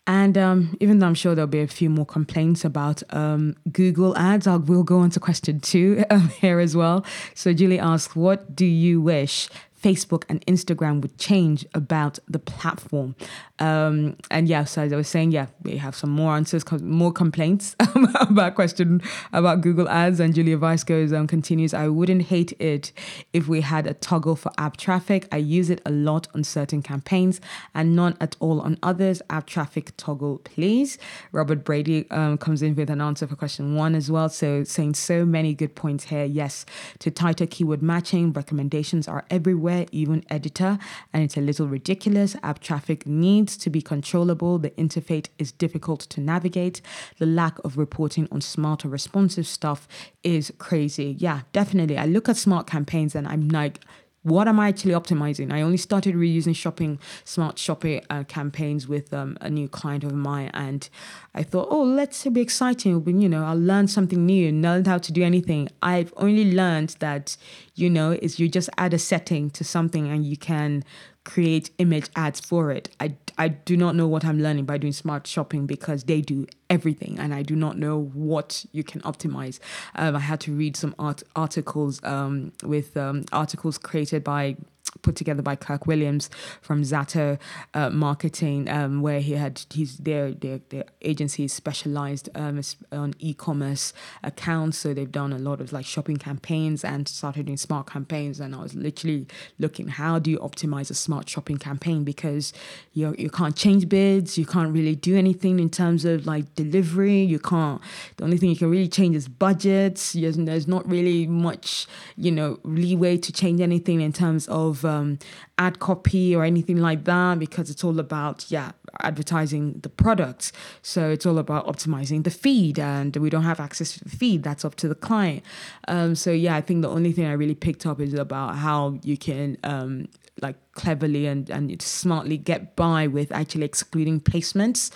And 0.07 0.37
um, 0.37 0.77
even 0.79 0.99
though 0.99 1.07
I'm 1.07 1.15
sure 1.15 1.35
there'll 1.35 1.47
be 1.47 1.59
a 1.59 1.67
few 1.67 1.89
more 1.89 2.05
complaints 2.05 2.63
about 2.63 3.03
um, 3.13 3.57
Google 3.71 4.17
ads, 4.17 4.47
I'll, 4.47 4.59
we'll 4.59 4.83
go 4.83 4.99
on 4.99 5.09
to 5.11 5.19
question 5.19 5.59
two 5.59 6.05
um, 6.09 6.29
here 6.29 6.59
as 6.59 6.75
well. 6.75 7.05
So 7.35 7.53
Julie 7.53 7.77
asks, 7.77 8.15
what 8.15 8.55
do 8.55 8.65
you 8.65 9.01
wish 9.01 9.49
Facebook 9.81 10.23
and 10.27 10.45
Instagram 10.47 11.01
would 11.01 11.17
change 11.17 11.65
about 11.73 12.19
the 12.27 12.39
platform. 12.39 13.15
Um, 13.59 14.17
and 14.29 14.47
yeah, 14.47 14.63
so 14.63 14.83
as 14.83 14.93
I 14.93 14.95
was 14.95 15.07
saying, 15.07 15.31
yeah, 15.31 15.47
we 15.63 15.77
have 15.77 15.95
some 15.95 16.09
more 16.09 16.35
answers, 16.35 16.63
more 16.81 17.11
complaints 17.11 17.75
about 18.19 18.55
question 18.55 19.01
about 19.33 19.61
Google 19.61 19.87
Ads. 19.89 20.19
And 20.19 20.33
Julia 20.33 20.57
Vyse 20.57 20.85
goes 20.85 21.13
on, 21.13 21.27
continues, 21.27 21.73
I 21.73 21.87
wouldn't 21.87 22.23
hate 22.23 22.53
it 22.59 22.91
if 23.33 23.47
we 23.47 23.61
had 23.61 23.87
a 23.87 23.93
toggle 23.93 24.35
for 24.35 24.51
app 24.57 24.77
traffic. 24.77 25.27
I 25.31 25.37
use 25.37 25.69
it 25.69 25.81
a 25.85 25.91
lot 25.91 26.27
on 26.33 26.43
certain 26.43 26.81
campaigns 26.81 27.39
and 27.73 27.95
none 27.95 28.17
at 28.19 28.35
all 28.39 28.61
on 28.61 28.77
others. 28.81 29.21
App 29.29 29.47
traffic 29.47 29.93
toggle, 29.97 30.39
please. 30.39 30.97
Robert 31.31 31.63
Brady 31.63 32.09
um, 32.11 32.37
comes 32.37 32.61
in 32.61 32.75
with 32.75 32.89
an 32.89 33.01
answer 33.01 33.27
for 33.27 33.35
question 33.35 33.75
one 33.75 33.95
as 33.95 34.09
well. 34.09 34.29
So 34.29 34.63
saying 34.63 34.95
so 34.95 35.25
many 35.25 35.53
good 35.53 35.75
points 35.75 36.05
here. 36.05 36.25
Yes, 36.25 36.65
to 36.99 37.11
tighter 37.11 37.45
keyword 37.45 37.81
matching, 37.81 38.33
recommendations 38.33 39.07
are 39.07 39.25
everywhere 39.29 39.66
even 39.91 40.23
editor, 40.29 40.77
and 41.13 41.23
it's 41.23 41.37
a 41.37 41.41
little 41.41 41.67
ridiculous. 41.67 42.35
App 42.43 42.59
traffic 42.59 43.05
needs 43.05 43.57
to 43.57 43.69
be 43.69 43.81
controllable. 43.81 44.57
The 44.57 44.71
interface 44.71 45.27
is 45.37 45.51
difficult 45.51 46.01
to 46.01 46.21
navigate. 46.21 46.81
The 47.19 47.25
lack 47.25 47.59
of 47.63 47.77
reporting 47.77 48.27
on 48.31 48.41
smart 48.41 48.85
or 48.85 48.89
responsive 48.89 49.47
stuff 49.47 49.87
is 50.23 50.51
crazy. 50.57 51.15
Yeah, 51.19 51.41
definitely. 51.53 51.97
I 51.97 52.05
look 52.05 52.29
at 52.29 52.37
smart 52.37 52.67
campaigns 52.67 53.15
and 53.15 53.27
I'm 53.27 53.49
like, 53.49 53.81
what 54.23 54.47
am 54.47 54.59
I 54.59 54.67
actually 54.67 54.93
optimizing? 54.93 55.53
I 55.53 55.61
only 55.61 55.77
started 55.77 56.15
reusing 56.15 56.55
shopping, 56.55 56.99
smart 57.23 57.57
shopping 57.57 58.03
uh, 58.09 58.23
campaigns 58.23 58.87
with 58.87 59.13
um, 59.13 59.37
a 59.41 59.49
new 59.49 59.69
client 59.69 60.03
of 60.03 60.13
mine, 60.13 60.51
and 60.53 60.89
I 61.33 61.43
thought, 61.43 61.67
oh, 61.71 61.83
let's 61.83 62.25
be 62.25 62.41
exciting. 62.41 63.21
You 63.21 63.29
know, 63.29 63.45
I'll 63.45 63.59
learn 63.59 63.87
something 63.87 64.25
new, 64.25 64.51
learn 64.51 64.85
how 64.85 64.97
to 64.97 65.11
do 65.11 65.23
anything. 65.23 65.69
I've 65.81 66.13
only 66.17 66.51
learned 66.51 66.97
that, 66.99 67.37
you 67.75 67.89
know, 67.89 68.11
is 68.11 68.39
you 68.39 68.49
just 68.49 68.69
add 68.77 68.93
a 68.93 68.99
setting 68.99 69.49
to 69.51 69.63
something 69.63 70.09
and 70.09 70.25
you 70.25 70.35
can 70.35 70.83
create 71.27 71.69
image 71.77 72.07
ads 72.15 72.39
for 72.39 72.71
it. 72.71 72.87
I, 73.01 73.15
I 73.37 73.49
do 73.49 73.75
not 73.75 73.95
know 73.95 74.07
what 74.07 74.23
I'm 74.23 74.39
learning 74.41 74.63
by 74.63 74.77
doing 74.77 74.93
smart 74.93 75.27
shopping 75.27 75.65
because 75.67 76.05
they 76.05 76.21
do 76.21 76.47
everything 76.69 77.19
and 77.19 77.33
I 77.33 77.43
do 77.43 77.53
not 77.53 77.77
know 77.77 77.99
what 78.13 78.65
you 78.71 78.81
can 78.81 79.01
optimize. 79.01 79.59
Um, 79.95 80.15
I 80.15 80.19
had 80.19 80.39
to 80.41 80.53
read 80.53 80.77
some 80.77 80.95
art- 80.97 81.23
articles 81.35 82.01
um, 82.05 82.53
with 82.63 82.95
um, 82.95 83.25
articles 83.33 83.77
created 83.77 84.23
by 84.23 84.55
put 85.01 85.15
together 85.15 85.41
by 85.41 85.55
Kirk 85.55 85.85
Williams 85.87 86.29
from 86.61 86.83
Zato 86.83 87.39
uh, 87.73 87.89
Marketing, 87.89 88.69
um, 88.69 89.01
where 89.01 89.19
he 89.19 89.33
had 89.33 89.61
his 89.73 89.97
their 89.97 90.31
their, 90.31 90.59
their 90.69 90.85
agency 91.01 91.45
is 91.45 91.53
specialized 91.53 92.29
um, 92.35 92.61
on 92.91 93.13
e-commerce 93.19 93.93
accounts, 94.23 94.77
so 94.77 94.93
they've 94.93 95.11
done 95.11 95.33
a 95.33 95.39
lot 95.39 95.61
of 95.61 95.73
like 95.73 95.85
shopping 95.85 96.17
campaigns 96.17 96.83
and 96.83 97.07
started 97.07 97.45
doing 97.45 97.57
smart 97.57 97.87
campaigns. 97.87 98.39
And 98.39 98.55
I 98.55 98.61
was 98.61 98.75
literally 98.75 99.27
looking 99.59 99.87
how 99.87 100.19
do 100.19 100.31
you 100.31 100.39
optimize 100.39 100.89
a 100.89 100.93
smart 100.93 101.29
shopping 101.29 101.57
campaign 101.57 102.03
because 102.03 102.53
you 102.93 103.15
you 103.17 103.29
can't 103.29 103.55
change 103.55 103.89
bids, 103.89 104.37
you 104.37 104.45
can't 104.45 104.73
really 104.73 104.95
do 104.95 105.17
anything 105.17 105.59
in 105.59 105.69
terms 105.69 106.05
of 106.05 106.25
like 106.25 106.53
delivery, 106.55 107.21
you 107.21 107.39
can't. 107.39 107.81
The 108.17 108.23
only 108.23 108.37
thing 108.37 108.49
you 108.49 108.55
can 108.55 108.69
really 108.69 108.87
change 108.87 109.15
is 109.15 109.27
budgets. 109.27 110.13
There's, 110.13 110.37
there's 110.37 110.67
not 110.67 110.87
really 110.89 111.27
much 111.27 111.87
you 112.15 112.31
know 112.31 112.59
leeway 112.63 113.17
to 113.17 113.31
change 113.31 113.61
anything 113.61 114.01
in 114.01 114.13
terms 114.13 114.47
of 114.47 114.83
um, 114.87 115.19
ad 115.57 115.79
copy 115.79 116.35
or 116.35 116.43
anything 116.43 116.77
like 116.77 117.03
that 117.05 117.39
because 117.39 117.69
it's 117.69 117.83
all 117.83 117.99
about 117.99 118.45
yeah 118.49 118.71
advertising 119.01 119.79
the 119.81 119.89
products. 119.89 120.51
So 120.81 121.09
it's 121.09 121.25
all 121.25 121.37
about 121.37 121.67
optimizing 121.67 122.23
the 122.23 122.31
feed 122.31 122.79
and 122.79 123.15
we 123.17 123.29
don't 123.29 123.43
have 123.43 123.59
access 123.59 123.93
to 123.93 124.03
the 124.03 124.09
feed. 124.09 124.43
That's 124.43 124.65
up 124.65 124.75
to 124.75 124.87
the 124.87 124.95
client. 124.95 125.43
Um, 125.87 126.15
so 126.15 126.31
yeah 126.31 126.55
i 126.55 126.61
think 126.61 126.81
the 126.81 126.89
only 126.89 127.11
thing 127.11 127.25
i 127.25 127.31
really 127.31 127.55
picked 127.55 127.85
up 127.85 127.99
is 128.01 128.13
about 128.13 128.55
how 128.55 128.99
you 129.03 129.17
can 129.17 129.57
um, 129.63 130.07
like 130.41 130.55
cleverly 130.73 131.25
and, 131.25 131.49
and 131.49 131.81
smartly 131.81 132.37
get 132.37 132.75
by 132.75 133.07
with 133.07 133.31
actually 133.31 133.65
excluding 133.65 134.19
placements. 134.19 134.91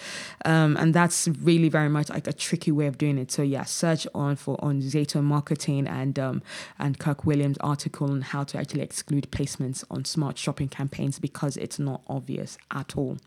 Um, 0.45 0.77
and 0.77 0.93
that's 0.93 1.27
really 1.27 1.69
very 1.69 1.89
much 1.89 2.10
like 2.10 2.27
a 2.27 2.33
tricky 2.33 2.71
way 2.71 2.88
of 2.88 2.98
doing 2.98 3.17
it. 3.17 3.31
So 3.31 3.41
yeah 3.41 3.63
search 3.63 4.07
on 4.13 4.36
for 4.36 4.63
on 4.63 4.81
Zato 4.81 5.24
marketing 5.24 5.88
and 5.88 6.17
um, 6.19 6.41
and 6.79 7.00
Kirk 7.00 7.25
Williams 7.25 7.57
article 7.60 8.10
on 8.12 8.21
how 8.21 8.43
to 8.45 8.57
actually 8.60 8.81
exclude 8.81 9.31
placements 9.31 9.83
on 9.89 10.05
smart 10.05 10.38
shopping 10.38 10.69
campaigns 10.69 11.19
because 11.19 11.57
it's 11.57 11.79
not 11.79 12.01
obvious 12.07 12.57
at 12.71 12.98
all 12.98 13.17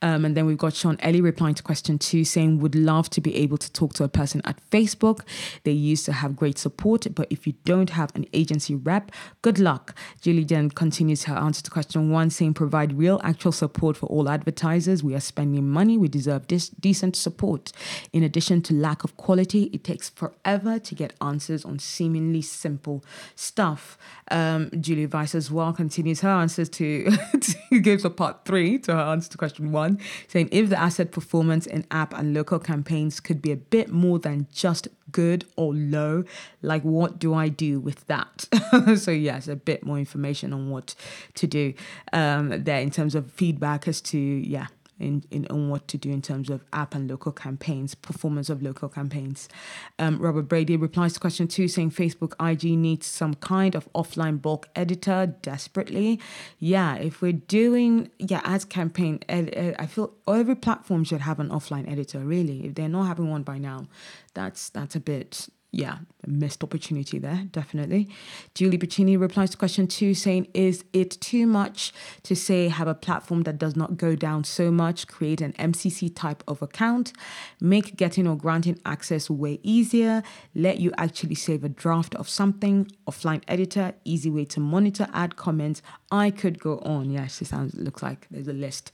Um, 0.00 0.24
and 0.24 0.36
then 0.36 0.46
we've 0.46 0.58
got 0.58 0.74
Sean 0.74 0.96
Ellie 1.00 1.20
replying 1.20 1.54
to 1.54 1.62
question 1.62 1.98
two 1.98 2.24
saying, 2.24 2.60
Would 2.60 2.74
love 2.74 3.10
to 3.10 3.20
be 3.20 3.34
able 3.36 3.58
to 3.58 3.70
talk 3.72 3.92
to 3.94 4.04
a 4.04 4.08
person 4.08 4.42
at 4.44 4.58
Facebook. 4.70 5.20
They 5.64 5.72
used 5.72 6.04
to 6.06 6.12
have 6.12 6.36
great 6.36 6.58
support, 6.58 7.06
but 7.14 7.28
if 7.30 7.46
you 7.46 7.54
don't 7.64 7.90
have 7.90 8.14
an 8.14 8.26
agency 8.32 8.74
rep, 8.74 9.12
good 9.42 9.58
luck. 9.58 9.96
Julie 10.20 10.44
then 10.44 10.70
continues 10.70 11.24
her 11.24 11.34
answer 11.34 11.62
to 11.62 11.70
question 11.70 12.10
one 12.10 12.30
saying, 12.30 12.54
Provide 12.54 12.98
real 12.98 13.20
actual 13.22 13.52
support 13.52 13.96
for 13.96 14.06
all 14.06 14.28
advertisers. 14.28 15.02
We 15.02 15.14
are 15.14 15.20
spending 15.20 15.68
money, 15.68 15.98
we 15.98 16.08
deserve 16.08 16.48
this 16.48 16.68
decent 16.68 17.16
support. 17.16 17.72
In 18.12 18.22
addition 18.22 18.62
to 18.62 18.74
lack 18.74 19.04
of 19.04 19.16
quality, 19.16 19.64
it 19.72 19.84
takes 19.84 20.08
forever 20.08 20.78
to 20.78 20.94
get 20.94 21.12
answers 21.20 21.64
on 21.64 21.78
seemingly 21.78 22.42
simple 22.42 23.04
stuff. 23.34 23.98
Um, 24.30 24.70
Julie 24.80 25.06
Vyse 25.06 25.34
as 25.34 25.50
well 25.50 25.72
continues 25.72 26.20
her 26.20 26.30
answers 26.30 26.68
to, 26.70 27.10
to 27.40 27.80
gives 27.80 28.04
a 28.04 28.10
part 28.10 28.44
three 28.44 28.78
to 28.78 28.94
her 28.94 29.00
answer 29.00 29.30
to 29.30 29.38
question 29.38 29.51
question 29.52 29.72
one, 29.72 29.98
saying 30.28 30.48
if 30.50 30.68
the 30.70 30.80
asset 30.80 31.12
performance 31.12 31.66
in 31.66 31.84
app 31.90 32.14
and 32.14 32.34
local 32.34 32.58
campaigns 32.58 33.20
could 33.20 33.42
be 33.42 33.52
a 33.52 33.56
bit 33.56 33.90
more 33.90 34.18
than 34.18 34.46
just 34.52 34.88
good 35.10 35.44
or 35.56 35.74
low, 35.74 36.24
like 36.62 36.82
what 36.82 37.18
do 37.18 37.34
I 37.34 37.48
do 37.48 37.78
with 37.78 38.06
that? 38.06 38.48
so, 38.96 39.10
yes, 39.10 39.48
a 39.48 39.56
bit 39.56 39.84
more 39.84 39.98
information 39.98 40.52
on 40.52 40.70
what 40.70 40.94
to 41.34 41.46
do 41.46 41.74
um, 42.12 42.64
there 42.64 42.80
in 42.80 42.90
terms 42.90 43.14
of 43.14 43.30
feedback 43.30 43.86
as 43.86 44.00
to, 44.00 44.18
yeah, 44.18 44.68
in, 44.98 45.24
in 45.30 45.46
on 45.48 45.68
what 45.68 45.88
to 45.88 45.98
do 45.98 46.10
in 46.10 46.22
terms 46.22 46.50
of 46.50 46.64
app 46.72 46.94
and 46.94 47.10
local 47.10 47.32
campaigns, 47.32 47.94
performance 47.94 48.48
of 48.48 48.62
local 48.62 48.88
campaigns. 48.88 49.48
Um, 49.98 50.18
Robert 50.18 50.42
Brady 50.42 50.76
replies 50.76 51.14
to 51.14 51.20
question 51.20 51.48
two, 51.48 51.68
saying 51.68 51.90
Facebook 51.90 52.34
IG 52.40 52.78
needs 52.78 53.06
some 53.06 53.34
kind 53.34 53.74
of 53.74 53.92
offline 53.92 54.40
bulk 54.40 54.68
editor 54.76 55.26
desperately. 55.42 56.20
Yeah, 56.58 56.96
if 56.96 57.22
we're 57.22 57.32
doing 57.32 58.10
yeah 58.18 58.40
ads 58.44 58.64
campaign, 58.64 59.20
ed, 59.28 59.76
I 59.78 59.86
feel 59.86 60.12
every 60.28 60.56
platform 60.56 61.04
should 61.04 61.20
have 61.22 61.40
an 61.40 61.48
offline 61.48 61.90
editor. 61.90 62.20
Really, 62.20 62.66
if 62.66 62.74
they're 62.74 62.88
not 62.88 63.04
having 63.04 63.30
one 63.30 63.42
by 63.42 63.58
now, 63.58 63.88
that's 64.34 64.70
that's 64.70 64.94
a 64.94 65.00
bit 65.00 65.48
yeah, 65.72 65.98
missed 66.26 66.62
opportunity 66.62 67.18
there, 67.18 67.44
definitely. 67.50 68.08
Julie 68.54 68.78
Bacchini 68.78 69.18
replies 69.18 69.50
to 69.50 69.56
question 69.56 69.86
two, 69.86 70.14
saying, 70.14 70.48
Is 70.54 70.84
it 70.92 71.10
too 71.20 71.46
much 71.46 71.92
to 72.22 72.36
say 72.36 72.68
have 72.68 72.88
a 72.88 72.94
platform 72.94 73.42
that 73.42 73.58
does 73.58 73.76
not 73.76 73.96
go 73.96 74.14
down 74.14 74.44
so 74.44 74.70
much, 74.70 75.08
create 75.08 75.40
an 75.40 75.52
MCC 75.54 76.14
type 76.14 76.44
of 76.46 76.62
account, 76.62 77.12
make 77.60 77.96
getting 77.96 78.26
or 78.26 78.36
granting 78.36 78.78
access 78.84 79.28
way 79.28 79.58
easier, 79.62 80.22
let 80.54 80.78
you 80.78 80.92
actually 80.96 81.34
save 81.34 81.64
a 81.64 81.68
draft 81.68 82.14
of 82.14 82.28
something, 82.28 82.90
offline 83.08 83.42
editor, 83.48 83.94
easy 84.04 84.30
way 84.30 84.44
to 84.44 84.60
monitor, 84.60 85.08
add 85.12 85.36
comments. 85.36 85.82
I 86.10 86.30
could 86.30 86.60
go 86.60 86.78
on. 86.80 87.10
Yes, 87.10 87.40
it 87.40 87.46
sounds 87.46 87.74
looks 87.74 88.02
like 88.02 88.26
there's 88.30 88.48
a 88.48 88.52
list. 88.52 88.92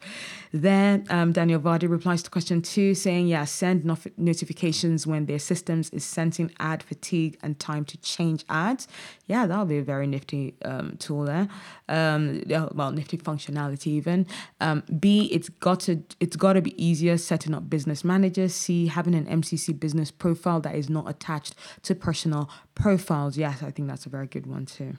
There, 0.53 1.03
um, 1.11 1.33
Daniel 1.33 1.61
Vardy 1.61 1.91
replies 1.91 2.23
to 2.23 2.31
question 2.31 2.63
two, 2.63 2.95
saying, 2.95 3.27
Yeah, 3.27 3.45
send 3.45 3.85
notifications 4.17 5.07
when 5.07 5.27
their 5.27 5.41
systems 5.41 5.91
is 5.91 6.05
sending 6.05 6.53
ad 6.61 6.83
fatigue 6.83 7.18
and 7.43 7.59
time 7.59 7.85
to 7.87 7.97
change 7.99 8.45
ads. 8.49 8.89
Yeah, 9.27 9.47
that'll 9.47 9.67
be 9.67 9.79
a 9.79 9.83
very 9.83 10.07
nifty 10.07 10.55
um, 10.65 10.97
tool 10.99 11.25
there. 11.25 11.49
Um, 11.89 12.43
well, 12.49 12.91
nifty 12.93 13.19
functionality 13.19 13.89
even. 13.89 14.27
Um, 14.61 14.83
B, 14.99 15.29
it's 15.33 15.49
got 15.49 15.81
to 15.81 16.03
it's 16.21 16.37
got 16.37 16.55
to 16.55 16.63
be 16.63 16.75
easier 16.83 17.17
setting 17.19 17.55
up 17.55 17.69
business 17.69 18.05
managers. 18.05 18.55
C, 18.55 18.87
having 18.87 19.15
an 19.15 19.27
MCC 19.27 19.79
business 19.79 20.11
profile 20.11 20.61
that 20.61 20.75
is 20.75 20.89
not 20.89 21.09
attached 21.09 21.55
to 21.83 21.95
personal 21.95 22.51
profiles. 22.75 23.37
Yes, 23.37 23.63
I 23.63 23.71
think 23.71 23.89
that's 23.89 24.07
a 24.07 24.11
very 24.11 24.27
good 24.27 24.47
one 24.47 24.67
too. 24.67 24.97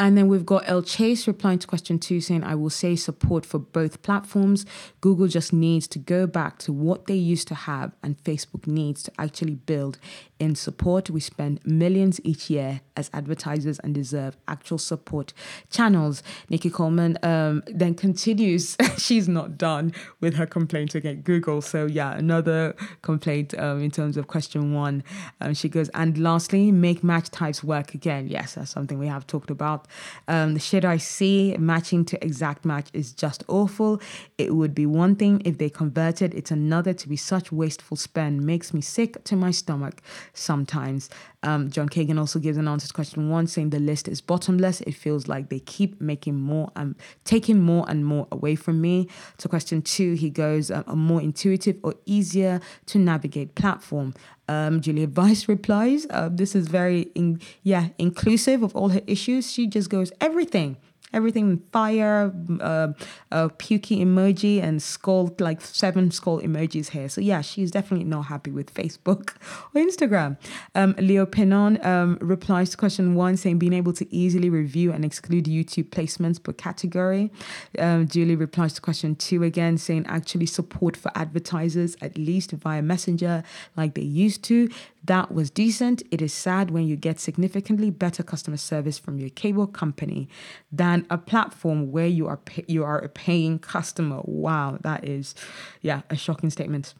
And 0.00 0.16
then 0.16 0.28
we've 0.28 0.46
got 0.46 0.62
El 0.66 0.82
Chase 0.82 1.26
replying 1.26 1.58
to 1.58 1.66
question 1.66 1.98
two 1.98 2.20
saying, 2.20 2.44
I 2.44 2.54
will 2.54 2.70
say 2.70 2.94
support 2.94 3.44
for 3.44 3.58
both 3.58 4.00
platforms. 4.02 4.64
Google 5.00 5.26
just 5.26 5.52
needs 5.52 5.88
to 5.88 5.98
go 5.98 6.24
back 6.26 6.58
to 6.60 6.72
what 6.72 7.06
they 7.06 7.16
used 7.16 7.48
to 7.48 7.54
have, 7.56 7.92
and 8.02 8.16
Facebook 8.22 8.68
needs 8.68 9.02
to 9.04 9.12
actually 9.18 9.56
build 9.56 9.98
in 10.38 10.54
support. 10.54 11.10
We 11.10 11.18
spend 11.18 11.58
millions 11.64 12.20
each 12.22 12.48
year 12.48 12.80
as 12.96 13.10
advertisers 13.12 13.80
and 13.80 13.92
deserve 13.92 14.36
actual 14.46 14.78
support 14.78 15.32
channels. 15.68 16.22
Nikki 16.48 16.70
Coleman 16.70 17.18
um, 17.24 17.64
then 17.66 17.94
continues, 17.94 18.76
she's 18.98 19.28
not 19.28 19.58
done 19.58 19.92
with 20.20 20.34
her 20.34 20.46
complaint 20.46 20.94
against 20.94 21.24
Google. 21.24 21.60
So, 21.60 21.86
yeah, 21.86 22.12
another 22.14 22.76
complaint 23.02 23.52
um, 23.58 23.82
in 23.82 23.90
terms 23.90 24.16
of 24.16 24.28
question 24.28 24.74
one. 24.74 25.02
Um, 25.40 25.54
she 25.54 25.68
goes, 25.68 25.88
and 25.88 26.16
lastly, 26.18 26.70
make 26.70 27.02
match 27.02 27.30
types 27.30 27.64
work 27.64 27.94
again. 27.94 28.28
Yes, 28.28 28.54
that's 28.54 28.70
something 28.70 28.98
we 28.98 29.08
have 29.08 29.26
talked 29.26 29.50
about. 29.50 29.87
Um, 30.26 30.58
should 30.58 30.84
I 30.84 30.96
see 30.96 31.56
matching 31.58 32.04
to 32.06 32.24
exact 32.24 32.64
match 32.64 32.88
is 32.92 33.12
just 33.12 33.44
awful. 33.48 34.00
It 34.36 34.54
would 34.54 34.74
be 34.74 34.86
one 34.86 35.16
thing 35.16 35.42
if 35.44 35.58
they 35.58 35.70
converted, 35.70 36.34
it's 36.34 36.50
another 36.50 36.92
to 36.94 37.08
be 37.08 37.16
such 37.16 37.52
wasteful 37.52 37.96
spend. 37.96 38.44
Makes 38.44 38.74
me 38.74 38.80
sick 38.80 39.22
to 39.24 39.36
my 39.36 39.50
stomach 39.50 40.02
sometimes. 40.32 41.08
Um, 41.42 41.70
John 41.70 41.88
Kagan 41.88 42.18
also 42.18 42.38
gives 42.38 42.58
an 42.58 42.66
answer 42.66 42.88
to 42.88 42.92
question 42.92 43.30
one, 43.30 43.46
saying 43.46 43.70
the 43.70 43.78
list 43.78 44.08
is 44.08 44.20
bottomless. 44.20 44.80
It 44.82 44.92
feels 44.92 45.28
like 45.28 45.50
they 45.50 45.60
keep 45.60 46.00
making 46.00 46.34
more 46.34 46.70
and 46.74 46.96
taking 47.24 47.60
more 47.60 47.84
and 47.88 48.04
more 48.04 48.26
away 48.32 48.56
from 48.56 48.80
me. 48.80 49.08
To 49.38 49.48
question 49.48 49.82
two, 49.82 50.14
he 50.14 50.30
goes 50.30 50.70
um, 50.70 50.84
a 50.86 50.96
more 50.96 51.20
intuitive 51.20 51.76
or 51.82 51.94
easier 52.06 52.60
to 52.86 52.98
navigate 52.98 53.54
platform. 53.54 54.14
Um, 54.48 54.80
Julia 54.80 55.06
Vyse 55.06 55.48
replies, 55.54 56.06
uh, 56.10 56.28
"This 56.32 56.54
is 56.54 56.68
very, 56.68 57.10
in, 57.14 57.40
yeah, 57.62 57.88
inclusive 57.98 58.62
of 58.62 58.74
all 58.74 58.88
her 58.90 59.02
issues. 59.06 59.50
She 59.52 59.66
just 59.66 59.90
goes 59.90 60.12
everything." 60.20 60.76
Everything 61.12 61.62
fire, 61.72 62.32
uh, 62.60 62.88
pukey 63.30 64.00
emoji, 64.02 64.62
and 64.62 64.82
skull 64.82 65.34
like 65.38 65.60
seven 65.60 66.10
skull 66.10 66.40
emojis 66.40 66.90
here. 66.90 67.08
So 67.08 67.20
yeah, 67.20 67.40
she's 67.40 67.70
definitely 67.70 68.04
not 68.04 68.22
happy 68.22 68.50
with 68.50 68.72
Facebook 68.72 69.34
or 69.74 69.80
Instagram. 69.80 70.36
Um, 70.74 70.94
Leo 70.98 71.26
Pinon 71.26 71.84
um, 71.84 72.18
replies 72.20 72.70
to 72.70 72.76
question 72.76 73.14
one, 73.14 73.36
saying 73.36 73.58
being 73.58 73.72
able 73.72 73.92
to 73.94 74.14
easily 74.14 74.50
review 74.50 74.92
and 74.92 75.04
exclude 75.04 75.44
YouTube 75.44 75.90
placements 75.90 76.42
per 76.42 76.52
category. 76.52 77.30
Um, 77.78 78.06
Julie 78.06 78.36
replies 78.36 78.74
to 78.74 78.80
question 78.80 79.14
two 79.16 79.42
again, 79.42 79.78
saying 79.78 80.06
actually 80.06 80.46
support 80.46 80.96
for 80.96 81.10
advertisers 81.14 81.96
at 82.00 82.16
least 82.18 82.52
via 82.52 82.82
Messenger 82.82 83.42
like 83.76 83.94
they 83.94 84.02
used 84.02 84.42
to. 84.44 84.68
That 85.08 85.32
was 85.32 85.50
decent. 85.50 86.02
It 86.10 86.20
is 86.20 86.34
sad 86.34 86.70
when 86.70 86.86
you 86.86 86.94
get 86.94 87.18
significantly 87.18 87.88
better 87.90 88.22
customer 88.22 88.58
service 88.58 88.98
from 88.98 89.18
your 89.18 89.30
cable 89.30 89.66
company 89.66 90.28
than 90.70 91.06
a 91.08 91.16
platform 91.16 91.90
where 91.90 92.06
you 92.06 92.26
are 92.26 92.36
pay- 92.36 92.66
you 92.68 92.84
are 92.84 92.98
a 92.98 93.08
paying 93.08 93.58
customer. 93.58 94.20
Wow, 94.24 94.76
that 94.82 95.08
is, 95.08 95.34
yeah, 95.80 96.02
a 96.10 96.16
shocking 96.16 96.50
statement. 96.50 96.92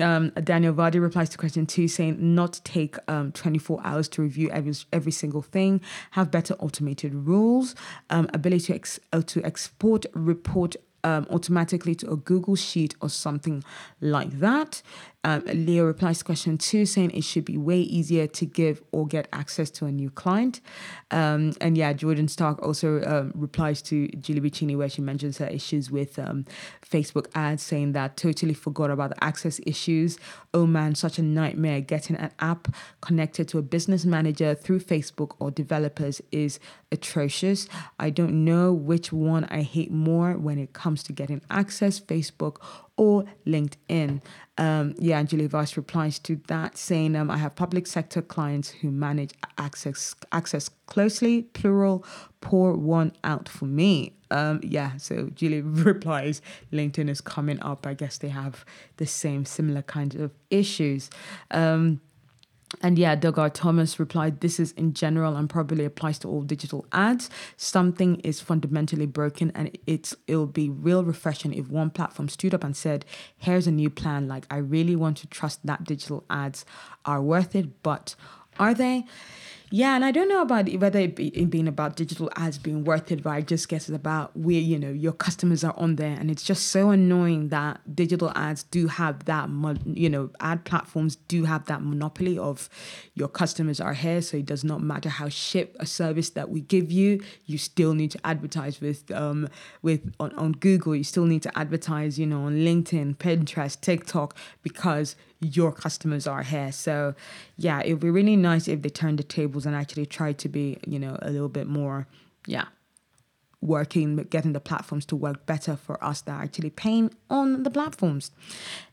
Um, 0.00 0.30
Daniel 0.42 0.72
Vardy 0.72 1.02
replies 1.02 1.28
to 1.30 1.36
question 1.36 1.66
two, 1.66 1.86
saying 1.86 2.16
not 2.18 2.60
take 2.64 2.96
um, 3.08 3.30
24 3.32 3.78
hours 3.84 4.08
to 4.10 4.22
review 4.22 4.48
every 4.48 4.72
every 4.90 5.12
single 5.12 5.42
thing, 5.42 5.82
have 6.12 6.30
better 6.30 6.54
automated 6.54 7.12
rules, 7.12 7.74
um, 8.08 8.26
ability 8.32 8.66
to, 8.68 8.74
ex- 8.74 9.00
uh, 9.12 9.20
to 9.26 9.44
export 9.44 10.06
report 10.14 10.76
um, 11.04 11.26
automatically 11.30 11.94
to 11.96 12.10
a 12.10 12.16
Google 12.16 12.56
Sheet 12.56 12.94
or 13.00 13.08
something 13.08 13.64
like 14.00 14.38
that. 14.40 14.82
Um, 15.22 15.42
Leo 15.46 15.84
replies 15.84 16.18
to 16.18 16.24
question 16.24 16.56
two, 16.56 16.86
saying 16.86 17.10
it 17.10 17.24
should 17.24 17.44
be 17.44 17.58
way 17.58 17.80
easier 17.80 18.26
to 18.26 18.46
give 18.46 18.82
or 18.90 19.06
get 19.06 19.28
access 19.32 19.70
to 19.72 19.86
a 19.86 19.92
new 19.92 20.10
client. 20.10 20.60
Um, 21.10 21.52
and 21.60 21.76
yeah, 21.76 21.92
Jordan 21.92 22.28
Stark 22.28 22.62
also 22.62 23.02
um, 23.02 23.32
replies 23.34 23.82
to 23.82 24.08
Julie 24.08 24.40
Bacchini, 24.40 24.76
where 24.76 24.88
she 24.88 25.02
mentions 25.02 25.38
her 25.38 25.46
issues 25.46 25.90
with 25.90 26.18
um, 26.18 26.46
Facebook 26.82 27.26
ads, 27.34 27.62
saying 27.62 27.92
that 27.92 28.16
totally 28.16 28.54
forgot 28.54 28.90
about 28.90 29.10
the 29.10 29.22
access 29.22 29.60
issues. 29.66 30.18
Oh 30.54 30.66
man, 30.66 30.94
such 30.94 31.18
a 31.18 31.22
nightmare. 31.22 31.80
Getting 31.80 32.16
an 32.16 32.30
app 32.40 32.68
connected 33.02 33.48
to 33.48 33.58
a 33.58 33.62
business 33.62 34.04
manager 34.04 34.54
through 34.54 34.80
Facebook 34.80 35.34
or 35.38 35.50
developers 35.50 36.22
is 36.32 36.58
atrocious. 36.92 37.68
I 37.98 38.10
don't 38.10 38.44
know 38.44 38.72
which 38.72 39.12
one 39.12 39.44
I 39.44 39.62
hate 39.62 39.90
more 39.90 40.32
when 40.32 40.58
it 40.58 40.72
comes 40.72 41.02
to 41.04 41.12
getting 41.12 41.42
access, 41.50 42.00
Facebook 42.00 42.56
or 43.00 43.24
LinkedIn. 43.46 44.20
Um, 44.58 44.94
yeah, 44.98 45.22
Julie 45.22 45.48
Vyse 45.48 45.74
replies 45.74 46.18
to 46.18 46.38
that 46.48 46.76
saying, 46.76 47.16
um, 47.16 47.30
I 47.30 47.38
have 47.38 47.56
public 47.56 47.86
sector 47.86 48.20
clients 48.20 48.68
who 48.68 48.90
manage 48.90 49.32
access 49.56 50.14
access 50.32 50.68
closely, 50.84 51.44
plural, 51.54 52.04
pour 52.42 52.74
one 52.74 53.12
out 53.24 53.48
for 53.48 53.64
me. 53.64 54.12
Um, 54.30 54.60
yeah, 54.62 54.98
so 54.98 55.30
Julie 55.34 55.62
replies, 55.90 56.42
LinkedIn 56.74 57.08
is 57.08 57.22
coming 57.22 57.58
up. 57.62 57.86
I 57.86 57.94
guess 57.94 58.18
they 58.18 58.28
have 58.28 58.66
the 58.98 59.06
same 59.06 59.46
similar 59.46 59.80
kinds 59.80 60.14
of 60.14 60.32
issues. 60.50 61.08
Um, 61.50 62.02
and 62.82 62.98
yeah, 62.98 63.14
Doug 63.16 63.38
R. 63.38 63.50
Thomas 63.50 63.98
replied, 63.98 64.40
This 64.40 64.60
is 64.60 64.72
in 64.72 64.94
general 64.94 65.36
and 65.36 65.50
probably 65.50 65.84
applies 65.84 66.18
to 66.20 66.28
all 66.28 66.42
digital 66.42 66.86
ads. 66.92 67.28
Something 67.56 68.16
is 68.20 68.40
fundamentally 68.40 69.06
broken, 69.06 69.50
and 69.54 69.76
it's 69.86 70.14
it'll 70.26 70.46
be 70.46 70.70
real 70.70 71.04
refreshing 71.04 71.52
if 71.52 71.68
one 71.68 71.90
platform 71.90 72.28
stood 72.28 72.54
up 72.54 72.62
and 72.62 72.76
said, 72.76 73.04
Here's 73.36 73.66
a 73.66 73.72
new 73.72 73.90
plan. 73.90 74.28
Like, 74.28 74.46
I 74.50 74.58
really 74.58 74.96
want 74.96 75.16
to 75.18 75.26
trust 75.26 75.66
that 75.66 75.84
digital 75.84 76.24
ads 76.30 76.64
are 77.04 77.20
worth 77.20 77.54
it, 77.56 77.82
but 77.82 78.14
are 78.58 78.74
they? 78.74 79.04
Yeah, 79.72 79.94
and 79.94 80.04
I 80.04 80.10
don't 80.10 80.28
know 80.28 80.42
about 80.42 80.68
whether 80.68 80.98
it, 80.98 81.14
be, 81.14 81.28
it 81.28 81.48
being 81.48 81.68
about 81.68 81.94
digital 81.94 82.28
ads 82.34 82.58
being 82.58 82.82
worth 82.82 83.12
it, 83.12 83.22
but 83.22 83.30
I 83.30 83.40
just 83.40 83.68
guess 83.68 83.88
it's 83.88 83.94
about 83.94 84.36
where 84.36 84.58
you 84.58 84.76
know 84.76 84.90
your 84.90 85.12
customers 85.12 85.62
are 85.62 85.74
on 85.76 85.94
there, 85.94 86.16
and 86.18 86.28
it's 86.28 86.42
just 86.42 86.68
so 86.68 86.90
annoying 86.90 87.50
that 87.50 87.80
digital 87.94 88.32
ads 88.34 88.64
do 88.64 88.88
have 88.88 89.26
that, 89.26 89.48
you 89.86 90.10
know, 90.10 90.30
ad 90.40 90.64
platforms 90.64 91.14
do 91.14 91.44
have 91.44 91.66
that 91.66 91.84
monopoly 91.84 92.36
of 92.36 92.68
your 93.14 93.28
customers 93.28 93.80
are 93.80 93.94
here, 93.94 94.20
so 94.20 94.38
it 94.38 94.46
does 94.46 94.64
not 94.64 94.82
matter 94.82 95.08
how 95.08 95.28
ship 95.28 95.76
a 95.78 95.86
service 95.86 96.30
that 96.30 96.50
we 96.50 96.62
give 96.62 96.90
you, 96.90 97.22
you 97.46 97.56
still 97.56 97.94
need 97.94 98.10
to 98.10 98.18
advertise 98.26 98.80
with 98.80 99.08
um 99.12 99.48
with 99.82 100.12
on, 100.18 100.32
on 100.34 100.50
Google, 100.50 100.96
you 100.96 101.04
still 101.04 101.26
need 101.26 101.44
to 101.44 101.58
advertise, 101.58 102.18
you 102.18 102.26
know, 102.26 102.42
on 102.42 102.56
LinkedIn, 102.56 103.18
Pinterest, 103.18 103.80
TikTok, 103.80 104.36
because 104.64 105.14
your 105.40 105.72
customers 105.72 106.26
are 106.26 106.42
here. 106.42 106.70
So, 106.70 107.14
yeah, 107.56 107.80
it 107.80 107.94
would 107.94 108.00
be 108.00 108.10
really 108.10 108.36
nice 108.36 108.68
if 108.68 108.82
they 108.82 108.90
turned 108.90 109.18
the 109.18 109.22
tables 109.22 109.59
and 109.66 109.76
actually 109.76 110.06
try 110.06 110.32
to 110.32 110.48
be, 110.48 110.78
you 110.86 110.98
know, 110.98 111.18
a 111.22 111.30
little 111.30 111.48
bit 111.48 111.66
more, 111.66 112.06
yeah, 112.46 112.66
working, 113.62 114.16
getting 114.30 114.52
the 114.52 114.60
platforms 114.60 115.04
to 115.04 115.14
work 115.14 115.44
better 115.44 115.76
for 115.76 116.02
us 116.02 116.22
that 116.22 116.32
are 116.32 116.42
actually 116.42 116.70
paying 116.70 117.12
on 117.28 117.62
the 117.62 117.70
platforms. 117.70 118.30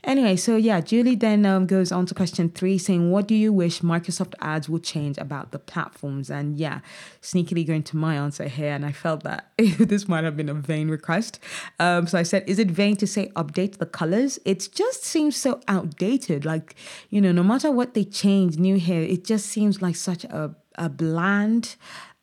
Anyway, 0.04 0.36
so 0.36 0.58
yeah, 0.58 0.82
Julie 0.82 1.16
then 1.16 1.46
um, 1.46 1.66
goes 1.66 1.92
on 1.92 2.06
to 2.06 2.14
question 2.14 2.50
three 2.50 2.78
saying, 2.78 3.10
What 3.10 3.28
do 3.28 3.36
you 3.36 3.54
wish 3.54 3.80
Microsoft 3.80 4.34
ads 4.42 4.68
would 4.68 4.84
change 4.84 5.18
about 5.18 5.52
the 5.52 5.60
platforms? 5.60 6.30
And 6.30 6.58
yeah, 6.58 6.82
sneakily 7.22 7.66
going 7.66 7.84
to 7.84 7.98
my 7.98 8.16
answer 8.16 8.48
here. 8.48 8.74
And 8.74 8.86
I 8.86 8.92
felt 8.92 9.24
that 9.24 9.52
this 9.58 10.08
might 10.08 10.26
have 10.26 10.36
been 10.36 10.50
a 10.50 10.54
vain 10.54 10.90
request. 10.90 11.40
Um, 11.80 12.08
so 12.08 12.18
I 12.18 12.24
said, 12.24 12.44
Is 12.48 12.60
it 12.60 12.70
vain 12.70 12.98
to 12.98 13.08
say 13.08 13.32
update 13.36 13.78
the 13.78 13.86
colors? 13.86 14.38
It 14.44 14.68
just 14.74 15.06
seems 15.06 15.38
so 15.38 15.62
outdated. 15.70 16.44
Like, 16.44 16.76
you 17.10 17.22
know, 17.22 17.32
no 17.32 17.44
matter 17.44 17.72
what 17.72 17.94
they 17.94 18.04
change 18.04 18.58
new 18.58 18.76
here, 18.76 19.02
it 19.02 19.24
just 19.24 19.46
seems 19.46 19.82
like 19.82 19.96
such 19.96 20.26
a, 20.26 20.54
a 20.76 20.90
bland, 20.90 21.78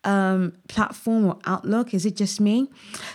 um, 0.05 0.53
platform 0.67 1.25
or 1.25 1.37
outlook. 1.45 1.93
Is 1.93 2.05
it 2.05 2.15
just 2.15 2.39
me? 2.39 2.69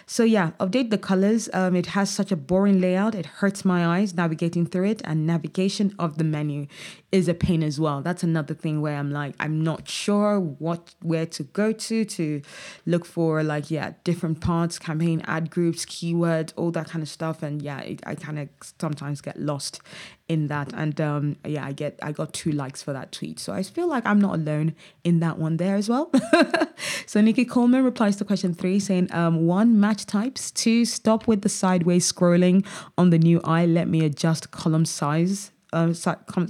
So 0.07 0.24
yeah, 0.24 0.50
update 0.61 0.90
the 0.90 0.98
colors. 0.98 1.48
Um, 1.53 1.74
it 1.76 1.87
has 1.87 2.11
such 2.11 2.31
a 2.31 2.37
boring 2.37 2.81
layout. 2.81 3.14
It 3.14 3.26
hurts 3.26 3.64
my 3.64 3.87
eyes 3.87 4.14
navigating 4.14 4.66
through 4.66 4.88
it, 4.88 5.03
and 5.05 5.26
navigation 5.26 5.94
of 5.98 6.18
the 6.18 6.24
menu 6.24 6.66
is 7.12 7.29
a 7.29 7.35
pain 7.35 7.62
as 7.62 7.81
well. 7.81 8.03
That's 8.03 8.23
another 8.23 8.55
thing 8.55 8.81
where 8.81 8.96
I'm 8.96 9.11
like, 9.11 9.35
I'm 9.40 9.62
not 9.62 9.88
sure 9.88 10.38
what 10.38 10.94
where 11.03 11.27
to 11.27 11.42
go 11.42 11.73
to 11.73 12.05
to 12.05 12.42
look 12.87 13.05
for 13.05 13.42
like 13.42 13.70
yeah 13.70 13.94
different 14.05 14.40
parts, 14.40 14.79
campaign 14.79 15.23
ad 15.27 15.51
groups, 15.51 15.85
keywords, 15.85 16.53
all 16.57 16.70
that 16.73 16.88
kind 16.88 17.03
of 17.03 17.09
stuff. 17.09 17.42
And 17.42 17.61
yeah, 17.62 17.81
it, 17.81 18.01
I 18.07 18.14
kind 18.14 18.38
of 18.38 18.49
sometimes 18.79 19.20
get 19.20 19.38
lost 19.38 19.81
in 20.29 20.46
that. 20.46 20.73
And 20.73 21.01
um, 21.01 21.37
yeah, 21.44 21.66
I 21.66 21.73
get 21.73 21.99
I 22.01 22.12
got 22.12 22.33
two 22.33 22.53
likes 22.53 22.83
for 22.83 22.92
that 22.92 23.11
tweet, 23.11 23.40
so 23.40 23.53
I 23.53 23.64
feel 23.64 23.88
like 23.88 24.07
I'm 24.07 24.20
not 24.20 24.37
alone 24.37 24.77
in 25.03 25.18
that 25.20 25.38
one 25.38 25.57
there 25.57 25.75
as 25.75 25.88
well. 25.88 26.12
so 27.07 27.20
Nikki 27.20 27.44
Coleman 27.44 27.85
replies 27.85 28.16
to 28.16 28.25
question 28.25 28.55
three, 28.55 28.79
saying 28.79 29.12
um, 29.12 29.46
one 29.46 29.81
match 29.81 30.07
types, 30.07 30.53
two 30.53 30.85
stop 30.85 31.27
with 31.27 31.42
the 31.42 31.49
sideways 31.49 32.11
scrolling 32.11 32.64
on 32.96 33.11
the 33.11 33.18
new 33.18 33.40
UI. 33.44 33.66
Let 33.66 33.88
me 33.88 34.05
adjust 34.05 34.51
column 34.51 34.85
size 34.85 35.51
uh, 35.73 35.93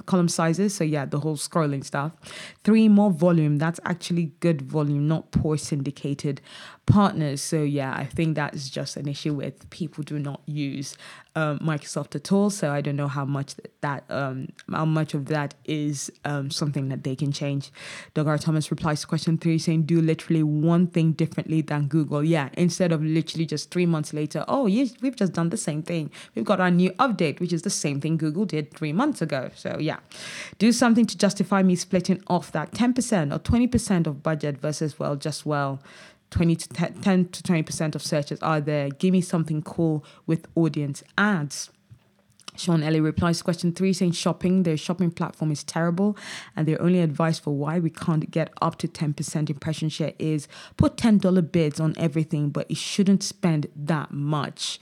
column 0.07 0.29
sizes. 0.29 0.75
So 0.75 0.85
yeah, 0.85 1.05
the 1.05 1.21
whole 1.21 1.37
scrolling 1.37 1.85
stuff. 1.85 2.13
Three 2.65 2.89
more 2.89 3.11
volume. 3.11 3.59
That's 3.59 3.81
actually 3.85 4.33
good 4.41 4.63
volume, 4.63 5.09
not 5.09 5.31
poor 5.31 5.57
syndicated 5.57 6.41
partners. 6.87 7.41
So 7.43 7.63
yeah, 7.63 7.95
I 7.95 8.05
think 8.05 8.37
that 8.37 8.55
is 8.55 8.71
just 8.71 8.97
an 8.97 9.09
issue 9.09 9.35
with 9.35 9.69
people 9.71 10.05
do 10.05 10.19
not 10.19 10.43
use 10.47 10.97
um, 11.37 11.59
Microsoft 11.61 12.15
at 12.15 12.33
all. 12.33 12.51
So 12.51 12.71
I 12.71 12.81
don't 12.81 12.97
know 12.97 13.09
how 13.09 13.25
much 13.25 13.55
that 13.81 14.05
um, 14.09 14.49
how 14.71 14.85
much 14.85 15.15
of 15.15 15.27
that 15.27 15.55
is 15.65 16.11
um, 16.25 16.51
something 16.51 16.89
that 16.89 17.05
they 17.05 17.17
can 17.17 17.33
change. 17.33 17.71
Doug 18.15 18.27
R. 18.27 18.39
Thomas 18.39 18.71
replies 18.71 19.01
to 19.03 19.07
question 19.07 19.39
three 19.39 19.59
saying, 19.59 19.83
"Do 19.83 20.01
literally 20.01 20.43
one 20.43 20.87
thing 20.87 21.13
differently 21.13 21.61
than 21.63 21.87
Google." 21.87 22.25
Yeah, 22.25 22.49
instead 22.55 22.93
of 22.93 23.03
literally 23.03 23.47
just 23.47 23.71
three 23.71 23.87
months 23.87 24.13
later, 24.13 24.45
oh 24.49 24.65
we've 24.65 25.17
just 25.17 25.33
done 25.33 25.51
the 25.51 25.57
same 25.57 25.83
thing. 25.83 26.11
We've 26.35 26.45
got 26.45 26.61
our 26.61 26.71
new 26.71 26.91
update, 26.93 27.41
which 27.41 27.53
is 27.53 27.63
the 27.63 27.71
same 27.71 28.01
thing 28.01 28.17
Google 28.17 28.45
did 28.45 28.75
three 28.75 28.93
months 28.93 29.23
ago. 29.23 29.51
So 29.55 29.79
yeah, 29.79 29.99
do 30.59 30.73
something 30.73 31.07
to 31.07 31.17
justify 31.17 31.63
me 31.63 31.77
splitting 31.77 32.23
off 32.27 32.53
that 32.53 32.75
ten 32.75 32.93
percent 32.93 33.33
or 33.33 33.39
twenty 33.39 33.67
percent 33.67 34.07
of 34.07 34.23
budget 34.23 34.59
versus 34.59 34.99
well, 34.99 35.17
just 35.17 35.47
well 35.47 35.81
20 36.31 36.57
to 36.57 36.69
10 36.69 37.29
to 37.29 37.43
20% 37.43 37.95
of 37.95 38.03
searches 38.03 38.41
are 38.41 38.61
there. 38.61 38.89
Give 38.89 39.13
me 39.13 39.21
something 39.21 39.63
cool 39.63 40.05
with 40.27 40.47
audience 40.55 41.03
ads. 41.19 41.71
Sean 42.57 42.83
Ellie 42.83 43.01
replies 43.01 43.39
to 43.39 43.45
question 43.45 43.73
three 43.73 43.93
saying 43.93 44.13
shopping, 44.13 44.65
their 44.65 44.77
shopping 44.77 45.11
platform 45.11 45.51
is 45.51 45.65
terrible, 45.65 46.17
and 46.55 46.69
their 46.69 46.81
only 46.83 47.01
advice 47.01 47.39
for 47.39 47.55
why 47.55 47.79
we 47.79 47.91
can't 47.91 48.31
get 48.31 48.53
up 48.61 48.77
to 48.79 48.89
10% 48.89 49.49
impression 49.49 49.89
share 49.89 50.13
is 50.19 50.47
put 50.77 50.97
$10 50.97 51.53
bids 51.53 51.81
on 51.81 51.95
everything, 51.97 52.51
but 52.51 52.71
you 52.71 52.77
shouldn't 52.77 53.23
spend 53.23 53.69
that 53.75 54.11
much. 54.11 54.79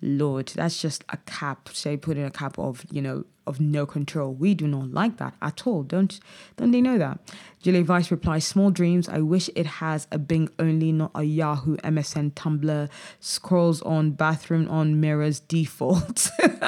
Lord, 0.00 0.52
that's 0.54 0.80
just 0.80 1.04
a 1.08 1.16
cap. 1.18 1.68
Say 1.72 1.96
put 1.96 2.16
in 2.16 2.24
a 2.24 2.30
cap 2.30 2.58
of, 2.58 2.84
you 2.90 3.02
know, 3.02 3.24
of 3.48 3.60
no 3.60 3.84
control. 3.84 4.32
We 4.32 4.54
do 4.54 4.68
not 4.68 4.92
like 4.92 5.16
that 5.16 5.34
at 5.42 5.66
all. 5.66 5.82
Don't 5.82 6.20
don't 6.56 6.70
they 6.70 6.80
know 6.80 6.98
that? 6.98 7.18
Julie 7.60 7.84
Vyse 7.84 8.10
replies, 8.10 8.44
Small 8.44 8.70
dreams. 8.70 9.08
I 9.08 9.18
wish 9.18 9.50
it 9.56 9.66
has 9.66 10.06
a 10.12 10.18
Bing 10.18 10.48
only, 10.58 10.92
not 10.92 11.10
a 11.14 11.24
Yahoo, 11.24 11.76
MSN, 11.78 12.32
Tumblr, 12.32 12.88
scrolls 13.20 13.82
on, 13.82 14.12
bathroom 14.12 14.68
on, 14.68 15.00
mirrors, 15.00 15.40
default. 15.40 16.30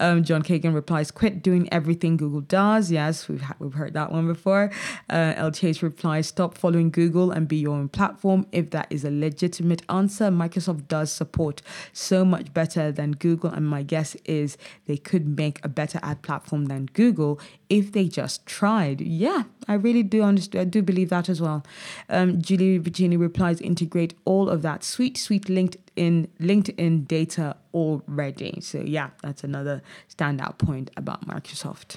um, 0.00 0.22
John 0.22 0.42
Kagan 0.42 0.74
replies, 0.74 1.10
Quit 1.10 1.42
doing 1.42 1.68
everything 1.72 2.16
Google 2.16 2.40
does. 2.40 2.90
Yes, 2.90 3.28
we've, 3.28 3.40
ha- 3.40 3.56
we've 3.58 3.74
heard 3.74 3.94
that 3.94 4.12
one 4.12 4.26
before. 4.26 4.70
Uh, 5.10 5.34
L. 5.36 5.50
Chase 5.50 5.82
replies, 5.82 6.28
Stop 6.28 6.56
following 6.56 6.90
Google 6.90 7.30
and 7.30 7.48
be 7.48 7.56
your 7.56 7.74
own 7.76 7.88
platform. 7.88 8.46
If 8.52 8.70
that 8.70 8.86
is 8.90 9.04
a 9.04 9.10
legitimate 9.10 9.82
answer, 9.88 10.26
Microsoft 10.26 10.88
does 10.88 11.10
support 11.10 11.62
so 11.92 12.24
much 12.24 12.54
better 12.54 12.92
than 12.92 13.12
Google. 13.12 13.50
And 13.50 13.66
my 13.66 13.82
guess 13.82 14.14
is 14.24 14.56
they 14.86 14.96
could 14.96 15.36
make 15.36 15.64
a 15.64 15.68
better 15.68 15.98
ad 16.02 16.22
platform 16.22 16.66
than 16.66 16.86
Google 16.92 17.40
if 17.72 17.92
they 17.92 18.06
just 18.06 18.44
tried. 18.44 19.00
Yeah, 19.00 19.44
I 19.66 19.74
really 19.74 20.02
do 20.02 20.22
understand. 20.22 20.60
I 20.60 20.64
do 20.64 20.82
believe 20.82 21.08
that 21.08 21.30
as 21.30 21.40
well. 21.40 21.64
Um, 22.10 22.40
Julie 22.42 22.76
Virginia 22.76 23.18
replies, 23.18 23.62
integrate 23.62 24.12
all 24.26 24.50
of 24.50 24.60
that 24.60 24.84
sweet, 24.84 25.16
sweet 25.16 25.46
LinkedIn 25.46 26.28
LinkedIn 26.38 27.08
data 27.08 27.56
already. 27.72 28.60
So 28.60 28.80
yeah, 28.80 29.10
that's 29.22 29.42
another 29.42 29.80
standout 30.14 30.58
point 30.58 30.90
about 30.98 31.26
Microsoft. 31.26 31.96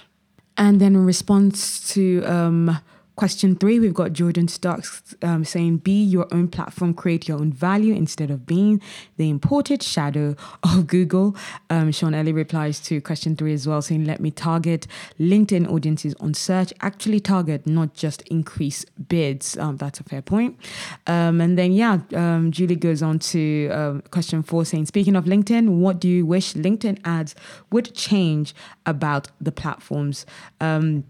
And 0.57 0.79
then 0.79 0.95
in 0.95 1.05
response 1.05 1.93
to 1.93 2.23
um, 2.23 2.79
Question 3.15 3.55
three, 3.55 3.79
we've 3.79 3.93
got 3.93 4.11
Jordan 4.11 4.49
Starks 4.49 5.15
um, 5.21 5.45
saying, 5.45 5.77
Be 5.77 6.03
your 6.03 6.27
own 6.33 6.49
platform, 6.49 6.93
create 6.93 7.29
your 7.29 7.39
own 7.39 7.53
value 7.53 7.93
instead 7.93 8.29
of 8.29 8.45
being 8.45 8.81
the 9.15 9.29
imported 9.29 9.81
shadow 9.81 10.35
of 10.63 10.87
Google. 10.87 11.33
Um, 11.69 11.93
Sean 11.93 12.13
Ellie 12.13 12.33
replies 12.33 12.81
to 12.81 12.99
question 12.99 13.37
three 13.37 13.53
as 13.53 13.65
well, 13.65 13.81
saying, 13.81 14.03
Let 14.03 14.19
me 14.19 14.31
target 14.31 14.85
LinkedIn 15.17 15.71
audiences 15.71 16.13
on 16.19 16.33
search, 16.33 16.73
actually 16.81 17.21
target, 17.21 17.65
not 17.65 17.93
just 17.93 18.21
increase 18.23 18.83
bids. 19.07 19.57
Um, 19.57 19.77
that's 19.77 20.01
a 20.01 20.03
fair 20.03 20.21
point. 20.21 20.59
Um, 21.07 21.39
and 21.39 21.57
then, 21.57 21.71
yeah, 21.71 21.99
um, 22.13 22.51
Julie 22.51 22.75
goes 22.75 23.01
on 23.01 23.19
to 23.19 23.69
um, 23.69 24.01
question 24.11 24.43
four, 24.43 24.65
saying, 24.65 24.87
Speaking 24.87 25.15
of 25.15 25.23
LinkedIn, 25.23 25.77
what 25.77 26.01
do 26.01 26.09
you 26.09 26.25
wish 26.25 26.53
LinkedIn 26.53 26.99
ads 27.05 27.33
would 27.71 27.95
change 27.95 28.53
about 28.85 29.29
the 29.39 29.53
platforms? 29.53 30.25
Um, 30.59 31.05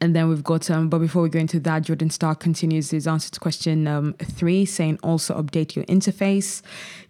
and 0.00 0.14
then 0.14 0.28
we've 0.28 0.44
got, 0.44 0.70
um, 0.70 0.88
but 0.88 0.98
before 0.98 1.22
we 1.22 1.28
go 1.28 1.38
into 1.38 1.60
that, 1.60 1.82
Jordan 1.82 2.10
Stark 2.10 2.40
continues 2.40 2.90
his 2.90 3.06
answer 3.06 3.30
to 3.30 3.40
question 3.40 3.86
um, 3.86 4.14
three, 4.14 4.64
saying 4.64 4.98
also 5.02 5.40
update 5.40 5.74
your 5.76 5.84
interface. 5.86 6.62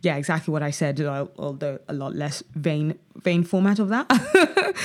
Yeah, 0.02 0.16
exactly 0.16 0.52
what 0.52 0.62
I 0.62 0.70
said, 0.70 1.00
although 1.00 1.78
a 1.88 1.94
lot 1.94 2.14
less 2.14 2.42
vain 2.54 2.98
vain 3.22 3.44
format 3.44 3.78
of 3.78 3.88
that. 3.88 4.08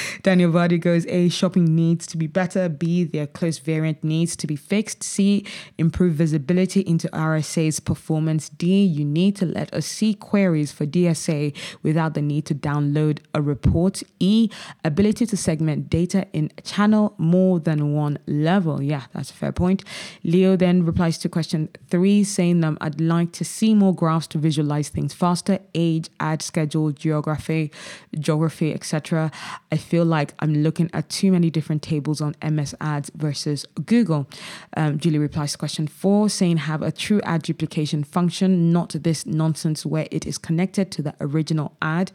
Daniel 0.23 0.51
Vardy 0.51 0.79
goes 0.79 1.05
A, 1.07 1.29
shopping 1.29 1.75
needs 1.75 2.05
to 2.07 2.17
be 2.17 2.27
better. 2.27 2.69
B, 2.69 3.03
their 3.03 3.27
close 3.27 3.57
variant 3.57 4.03
needs 4.03 4.35
to 4.37 4.47
be 4.47 4.55
fixed. 4.55 5.03
C, 5.03 5.45
improve 5.77 6.13
visibility 6.13 6.81
into 6.81 7.07
RSA's 7.09 7.79
performance. 7.79 8.49
D, 8.49 8.83
you 8.83 9.03
need 9.03 9.35
to 9.37 9.45
let 9.45 9.73
us 9.73 9.85
see 9.85 10.13
queries 10.13 10.71
for 10.71 10.85
DSA 10.85 11.55
without 11.81 12.13
the 12.13 12.21
need 12.21 12.45
to 12.45 12.55
download 12.55 13.19
a 13.33 13.41
report. 13.41 14.03
E, 14.19 14.49
ability 14.83 15.25
to 15.25 15.37
segment 15.37 15.89
data 15.89 16.27
in 16.33 16.51
channel 16.63 17.15
more 17.17 17.59
than 17.59 17.93
one 17.93 18.19
level. 18.27 18.81
Yeah, 18.81 19.03
that's 19.13 19.31
a 19.31 19.33
fair 19.33 19.51
point. 19.51 19.83
Leo 20.23 20.55
then 20.55 20.85
replies 20.85 21.17
to 21.19 21.29
question 21.29 21.69
three, 21.89 22.23
saying 22.23 22.61
that 22.61 22.77
I'd 22.81 23.01
like 23.01 23.31
to 23.33 23.45
see 23.45 23.73
more 23.73 23.95
graphs 23.95 24.27
to 24.27 24.37
visualize 24.37 24.89
things 24.89 25.13
faster. 25.13 25.59
Age, 25.73 26.09
ad 26.19 26.41
schedule, 26.41 26.91
geography 26.91 27.71
geography, 28.19 28.73
etc. 28.73 29.31
I 29.71 29.77
feel 29.77 30.05
like 30.05 30.33
I'm 30.39 30.53
looking 30.55 30.89
at 30.93 31.09
too 31.09 31.31
many 31.31 31.49
different 31.49 31.81
tables 31.81 32.21
on 32.21 32.35
MS 32.43 32.75
Ads 32.81 33.11
versus 33.15 33.65
Google. 33.85 34.27
Um, 34.75 34.99
Julie 34.99 35.19
replies 35.19 35.53
to 35.53 35.57
question 35.57 35.87
four, 35.87 36.29
saying 36.29 36.57
have 36.57 36.81
a 36.81 36.91
true 36.91 37.21
ad 37.23 37.43
duplication 37.43 38.03
function, 38.03 38.71
not 38.71 38.89
this 38.89 39.25
nonsense 39.25 39.85
where 39.85 40.07
it 40.11 40.25
is 40.25 40.37
connected 40.37 40.91
to 40.91 41.01
the 41.01 41.15
original 41.19 41.75
ad. 41.81 42.11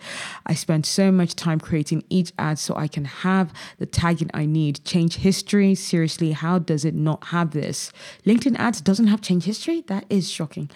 I 0.46 0.54
spend 0.54 0.86
so 0.86 1.10
much 1.10 1.34
time 1.34 1.60
creating 1.60 2.04
each 2.08 2.32
ad 2.38 2.58
so 2.58 2.74
I 2.76 2.88
can 2.88 3.04
have 3.04 3.52
the 3.78 3.86
tagging 3.86 4.30
I 4.34 4.46
need. 4.46 4.84
Change 4.84 5.16
history, 5.16 5.74
seriously, 5.74 6.32
how 6.32 6.58
does 6.58 6.84
it 6.84 6.94
not 6.94 7.24
have 7.24 7.52
this? 7.52 7.92
LinkedIn 8.26 8.56
ads 8.58 8.80
doesn't 8.80 9.06
have 9.06 9.20
change 9.20 9.44
history? 9.44 9.82
That 9.86 10.04
is 10.10 10.30
shocking. 10.30 10.70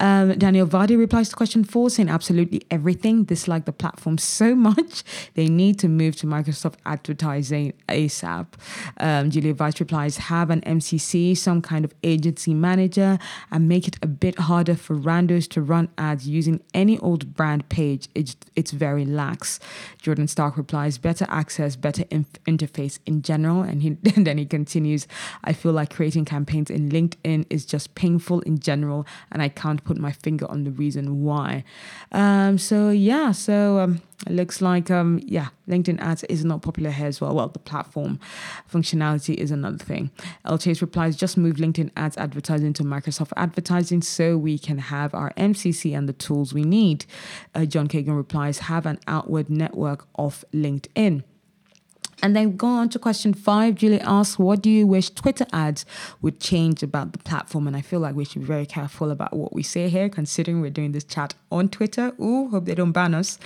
Um, 0.00 0.38
Daniel 0.38 0.66
Vardy 0.66 0.98
replies 0.98 1.28
to 1.30 1.36
question 1.36 1.64
four, 1.64 1.90
saying 1.90 2.08
absolutely 2.08 2.62
everything. 2.70 3.24
Dislike 3.24 3.64
the 3.64 3.72
platform 3.72 4.18
so 4.18 4.54
much, 4.54 4.73
they 5.34 5.48
need 5.48 5.78
to 5.80 5.88
move 5.88 6.16
to 6.16 6.26
Microsoft 6.26 6.76
advertising 6.86 7.72
ASAP. 7.88 8.46
Um, 8.98 9.30
Julia 9.30 9.54
Vyse 9.54 9.80
replies, 9.80 10.16
have 10.16 10.50
an 10.50 10.60
MCC, 10.62 11.36
some 11.36 11.62
kind 11.62 11.84
of 11.84 11.94
agency 12.02 12.54
manager, 12.54 13.18
and 13.50 13.68
make 13.68 13.88
it 13.88 13.96
a 14.02 14.06
bit 14.06 14.38
harder 14.38 14.74
for 14.74 14.96
randos 14.96 15.48
to 15.50 15.62
run 15.62 15.88
ads 15.98 16.28
using 16.28 16.60
any 16.72 16.98
old 16.98 17.34
brand 17.34 17.68
page. 17.68 18.08
It's, 18.14 18.36
it's 18.56 18.70
very 18.70 19.04
lax. 19.04 19.60
Jordan 20.00 20.28
Stark 20.28 20.56
replies, 20.56 20.98
better 20.98 21.26
access, 21.28 21.76
better 21.76 22.04
inf- 22.10 22.42
interface 22.44 22.98
in 23.06 23.22
general. 23.22 23.62
And, 23.62 23.82
he, 23.82 23.88
and 24.16 24.26
then 24.26 24.38
he 24.38 24.46
continues, 24.46 25.06
I 25.44 25.52
feel 25.52 25.72
like 25.72 25.94
creating 25.94 26.24
campaigns 26.24 26.70
in 26.70 26.90
LinkedIn 26.90 27.46
is 27.50 27.64
just 27.64 27.94
painful 27.94 28.40
in 28.40 28.58
general, 28.58 29.06
and 29.30 29.42
I 29.42 29.48
can't 29.48 29.82
put 29.84 29.98
my 29.98 30.12
finger 30.12 30.50
on 30.50 30.64
the 30.64 30.70
reason 30.70 31.22
why. 31.22 31.64
Um, 32.12 32.58
so, 32.58 32.90
yeah, 32.90 33.32
so 33.32 33.78
um, 33.78 34.02
it 34.26 34.32
looks 34.32 34.60
like, 34.64 34.90
um, 34.90 35.20
yeah, 35.24 35.48
LinkedIn 35.68 36.00
ads 36.00 36.24
is 36.24 36.44
not 36.44 36.62
popular 36.62 36.90
here 36.90 37.06
as 37.06 37.20
well. 37.20 37.34
Well, 37.34 37.48
the 37.48 37.60
platform 37.60 38.18
functionality 38.70 39.34
is 39.36 39.50
another 39.50 39.78
thing. 39.78 40.10
L 40.44 40.58
Chase 40.58 40.80
replies, 40.82 41.16
just 41.16 41.36
move 41.36 41.56
LinkedIn 41.56 41.90
ads 41.96 42.16
advertising 42.16 42.72
to 42.74 42.82
Microsoft 42.82 43.32
advertising 43.36 44.02
so 44.02 44.36
we 44.36 44.58
can 44.58 44.78
have 44.78 45.14
our 45.14 45.32
MCC 45.34 45.96
and 45.96 46.08
the 46.08 46.12
tools 46.12 46.52
we 46.52 46.64
need. 46.64 47.06
Uh, 47.54 47.64
John 47.64 47.86
Kagan 47.86 48.16
replies, 48.16 48.58
have 48.60 48.86
an 48.86 48.98
outward 49.06 49.48
network 49.48 50.08
of 50.16 50.44
LinkedIn. 50.52 51.22
And 52.22 52.34
then 52.34 52.56
go 52.56 52.66
on 52.66 52.88
to 52.90 52.98
question 52.98 53.34
five. 53.34 53.74
Julie 53.74 54.00
asks, 54.00 54.38
What 54.38 54.62
do 54.62 54.70
you 54.70 54.86
wish 54.86 55.10
Twitter 55.10 55.46
ads 55.52 55.84
would 56.22 56.40
change 56.40 56.82
about 56.82 57.12
the 57.12 57.18
platform? 57.18 57.66
And 57.66 57.76
I 57.76 57.80
feel 57.80 58.00
like 58.00 58.14
we 58.14 58.24
should 58.24 58.42
be 58.42 58.46
very 58.46 58.66
careful 58.66 59.10
about 59.10 59.34
what 59.34 59.52
we 59.52 59.62
say 59.62 59.88
here, 59.88 60.08
considering 60.08 60.60
we're 60.60 60.70
doing 60.70 60.92
this 60.92 61.04
chat 61.04 61.34
on 61.50 61.68
Twitter. 61.68 62.12
Ooh, 62.20 62.48
hope 62.48 62.64
they 62.64 62.74
don't 62.74 62.92
ban 62.92 63.14
us. 63.14 63.38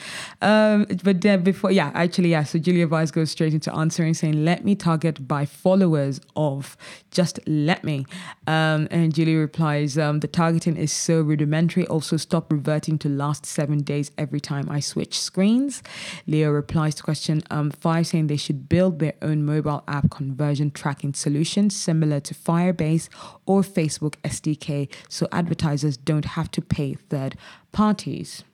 Um, 0.42 0.86
but 1.02 1.20
before, 1.44 1.70
yeah, 1.70 1.90
actually, 1.94 2.30
yeah. 2.30 2.44
So 2.44 2.58
Julia 2.58 2.86
Vyse 2.86 3.12
goes 3.12 3.30
straight 3.30 3.54
into 3.54 3.74
answering, 3.74 4.14
saying, 4.14 4.44
Let 4.44 4.64
me 4.64 4.74
target 4.74 5.26
by 5.26 5.44
followers 5.44 6.20
of, 6.36 6.76
just 7.10 7.38
let 7.46 7.84
me. 7.84 8.06
Um, 8.46 8.88
and 8.90 9.14
Julie 9.14 9.36
replies, 9.36 9.98
um, 9.98 10.20
The 10.20 10.28
targeting 10.28 10.76
is 10.76 10.92
so 10.92 11.20
rudimentary. 11.20 11.86
Also, 11.86 12.16
stop 12.16 12.50
reverting 12.50 12.98
to 12.98 13.08
last 13.08 13.46
seven 13.46 13.82
days 13.82 14.10
every 14.16 14.40
time 14.40 14.68
I 14.70 14.80
switch 14.80 15.20
screens. 15.20 15.82
Leo 16.26 16.50
replies 16.50 16.94
to 16.96 17.02
question 17.02 17.42
um, 17.50 17.70
five, 17.70 18.06
saying 18.06 18.26
they 18.26 18.36
should 18.36 18.57
build 18.58 18.98
their 18.98 19.14
own 19.22 19.44
mobile 19.44 19.82
app 19.88 20.10
conversion 20.10 20.70
tracking 20.70 21.14
solution 21.14 21.70
similar 21.70 22.20
to 22.20 22.34
Firebase 22.34 23.08
or 23.46 23.62
Facebook 23.62 24.14
SDK 24.24 24.90
so 25.08 25.28
advertisers 25.32 25.96
don't 25.96 26.24
have 26.24 26.50
to 26.52 26.60
pay 26.60 26.94
third 26.94 27.36
parties. 27.72 28.44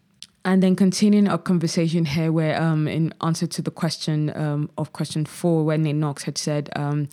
And 0.47 0.63
then 0.63 0.77
continuing 0.77 1.27
our 1.27 1.39
conversation 1.39 2.05
here, 2.05 2.31
where 2.31 2.61
um, 2.61 2.87
in 2.87 3.15
answer 3.23 3.47
to 3.47 3.63
the 3.63 3.71
question 3.71 4.31
um, 4.37 4.69
of 4.77 4.93
question 4.93 5.25
four, 5.25 5.65
when 5.65 5.85
Nate 5.85 5.97
Knox 5.97 6.25
had 6.25 6.37
said, 6.37 6.69
um, 6.77 7.09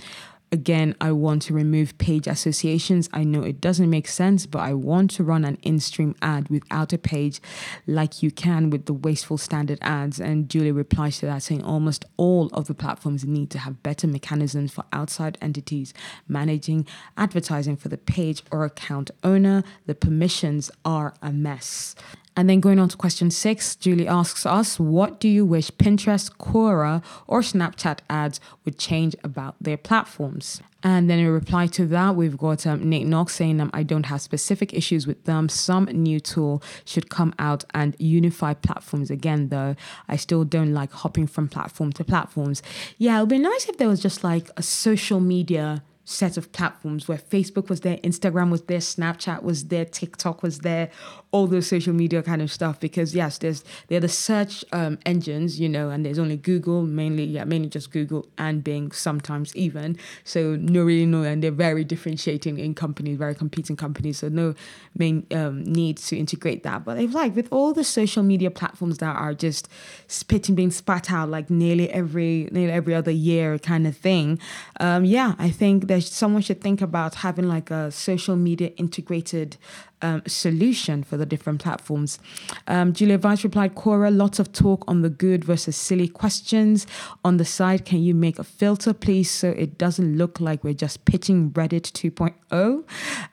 Again, 0.53 0.95
I 0.99 1.13
want 1.13 1.43
to 1.43 1.53
remove 1.53 1.97
page 1.97 2.27
associations. 2.27 3.07
I 3.13 3.23
know 3.23 3.41
it 3.41 3.61
doesn't 3.61 3.89
make 3.89 4.09
sense, 4.09 4.45
but 4.45 4.59
I 4.59 4.73
want 4.73 5.09
to 5.11 5.23
run 5.23 5.45
an 5.45 5.57
in 5.63 5.79
stream 5.79 6.13
ad 6.21 6.49
without 6.49 6.91
a 6.91 6.97
page 6.97 7.39
like 7.87 8.21
you 8.21 8.31
can 8.31 8.69
with 8.69 8.85
the 8.85 8.93
wasteful 8.93 9.37
standard 9.37 9.79
ads. 9.81 10.19
And 10.19 10.49
Julie 10.49 10.73
replies 10.73 11.19
to 11.19 11.25
that 11.27 11.43
saying 11.43 11.63
almost 11.63 12.03
all 12.17 12.47
of 12.47 12.67
the 12.67 12.73
platforms 12.73 13.23
need 13.23 13.49
to 13.51 13.59
have 13.59 13.81
better 13.81 14.07
mechanisms 14.07 14.73
for 14.73 14.83
outside 14.91 15.37
entities 15.41 15.93
managing 16.27 16.85
advertising 17.15 17.77
for 17.77 17.87
the 17.87 17.97
page 17.97 18.43
or 18.51 18.65
account 18.65 19.09
owner. 19.23 19.63
The 19.85 19.95
permissions 19.95 20.69
are 20.83 21.13
a 21.21 21.31
mess. 21.31 21.95
And 22.35 22.49
then 22.49 22.61
going 22.61 22.79
on 22.79 22.87
to 22.89 22.97
question 22.97 23.29
six, 23.29 23.75
Julie 23.75 24.07
asks 24.07 24.45
us, 24.45 24.79
what 24.79 25.19
do 25.19 25.27
you 25.27 25.45
wish 25.45 25.69
Pinterest, 25.71 26.31
Quora, 26.37 27.03
or 27.27 27.41
Snapchat 27.41 27.99
ads 28.09 28.39
would 28.63 28.79
change 28.79 29.15
about 29.23 29.55
their 29.59 29.75
platforms? 29.75 30.61
And 30.81 31.09
then 31.09 31.19
in 31.19 31.27
reply 31.27 31.67
to 31.67 31.85
that, 31.87 32.15
we've 32.15 32.37
got 32.37 32.65
um, 32.65 32.89
Nate 32.89 33.05
Knox 33.05 33.35
saying, 33.35 33.59
um, 33.59 33.69
I 33.73 33.83
don't 33.83 34.05
have 34.05 34.21
specific 34.21 34.73
issues 34.73 35.05
with 35.05 35.25
them. 35.25 35.49
Some 35.49 35.85
new 35.85 36.19
tool 36.19 36.63
should 36.85 37.09
come 37.09 37.35
out 37.37 37.65
and 37.73 37.95
unify 37.99 38.53
platforms 38.53 39.11
again, 39.11 39.49
though. 39.49 39.75
I 40.07 40.15
still 40.15 40.43
don't 40.45 40.73
like 40.73 40.91
hopping 40.91 41.27
from 41.27 41.49
platform 41.49 41.91
to 41.93 42.03
platforms. 42.03 42.63
Yeah, 42.97 43.17
it 43.17 43.19
would 43.21 43.29
be 43.29 43.39
nice 43.39 43.67
if 43.67 43.77
there 43.77 43.89
was 43.89 44.01
just 44.01 44.23
like 44.23 44.49
a 44.57 44.63
social 44.63 45.19
media 45.19 45.83
set 46.03 46.35
of 46.35 46.51
platforms 46.51 47.07
where 47.07 47.17
Facebook 47.17 47.69
was 47.69 47.81
there, 47.81 47.97
Instagram 47.97 48.49
was 48.49 48.63
there, 48.63 48.79
Snapchat 48.79 49.43
was 49.43 49.65
there, 49.65 49.85
TikTok 49.85 50.43
was 50.43 50.59
there, 50.59 50.89
all 51.31 51.47
those 51.47 51.67
social 51.67 51.93
media 51.93 52.21
kind 52.21 52.41
of 52.41 52.51
stuff. 52.51 52.79
Because 52.79 53.15
yes, 53.15 53.37
there's 53.37 53.63
they're 53.87 53.99
the 53.99 54.09
search 54.09 54.63
um, 54.71 54.99
engines, 55.05 55.59
you 55.59 55.69
know, 55.69 55.89
and 55.89 56.05
there's 56.05 56.19
only 56.19 56.37
Google 56.37 56.83
mainly, 56.83 57.23
yeah, 57.23 57.43
mainly 57.43 57.69
just 57.69 57.91
Google 57.91 58.27
and 58.37 58.63
Bing 58.63 58.91
sometimes 58.91 59.55
even. 59.55 59.97
So 60.23 60.55
no 60.55 60.83
really 60.83 61.05
no, 61.05 61.23
and 61.23 61.43
they're 61.43 61.51
very 61.51 61.83
differentiating 61.83 62.59
in 62.59 62.73
companies, 62.73 63.17
very 63.17 63.35
competing 63.35 63.75
companies. 63.75 64.19
So 64.19 64.29
no 64.29 64.55
main 64.97 65.25
um, 65.31 65.63
need 65.63 65.97
to 65.97 66.17
integrate 66.17 66.63
that. 66.63 66.83
But 66.83 66.99
if 66.99 67.13
like 67.13 67.35
with 67.35 67.47
all 67.51 67.73
the 67.73 67.83
social 67.83 68.23
media 68.23 68.51
platforms 68.51 68.97
that 68.99 69.15
are 69.15 69.33
just 69.33 69.67
spitting, 70.07 70.55
being 70.55 70.71
spat 70.71 71.11
out 71.11 71.29
like 71.29 71.49
nearly 71.49 71.89
every 71.91 72.49
nearly 72.51 72.73
every 72.73 72.93
other 72.93 73.11
year 73.11 73.57
kind 73.57 73.87
of 73.87 73.95
thing, 73.95 74.39
um, 74.79 75.05
yeah, 75.05 75.35
I 75.39 75.49
think 75.49 75.87
that 75.87 76.03
someone 76.03 76.41
should 76.41 76.61
think 76.61 76.81
about 76.81 77.15
having 77.15 77.47
like 77.47 77.71
a 77.71 77.91
social 77.91 78.35
media 78.35 78.69
integrated 78.77 79.57
um, 80.01 80.23
solution 80.27 81.03
for 81.03 81.17
the 81.17 81.25
different 81.25 81.61
platforms. 81.61 82.19
Um, 82.67 82.93
Julia 82.93 83.17
Vyse 83.17 83.43
replied, 83.43 83.75
Quora, 83.75 84.15
lots 84.15 84.39
of 84.39 84.51
talk 84.51 84.83
on 84.87 85.01
the 85.01 85.09
good 85.09 85.43
versus 85.45 85.75
silly 85.75 86.07
questions. 86.07 86.87
On 87.23 87.37
the 87.37 87.45
side, 87.45 87.85
can 87.85 88.01
you 88.01 88.13
make 88.13 88.39
a 88.39 88.43
filter, 88.43 88.93
please, 88.93 89.29
so 89.29 89.49
it 89.49 89.77
doesn't 89.77 90.17
look 90.17 90.39
like 90.39 90.63
we're 90.63 90.73
just 90.73 91.05
pitching 91.05 91.51
Reddit 91.51 91.91
2.0? 91.91 92.83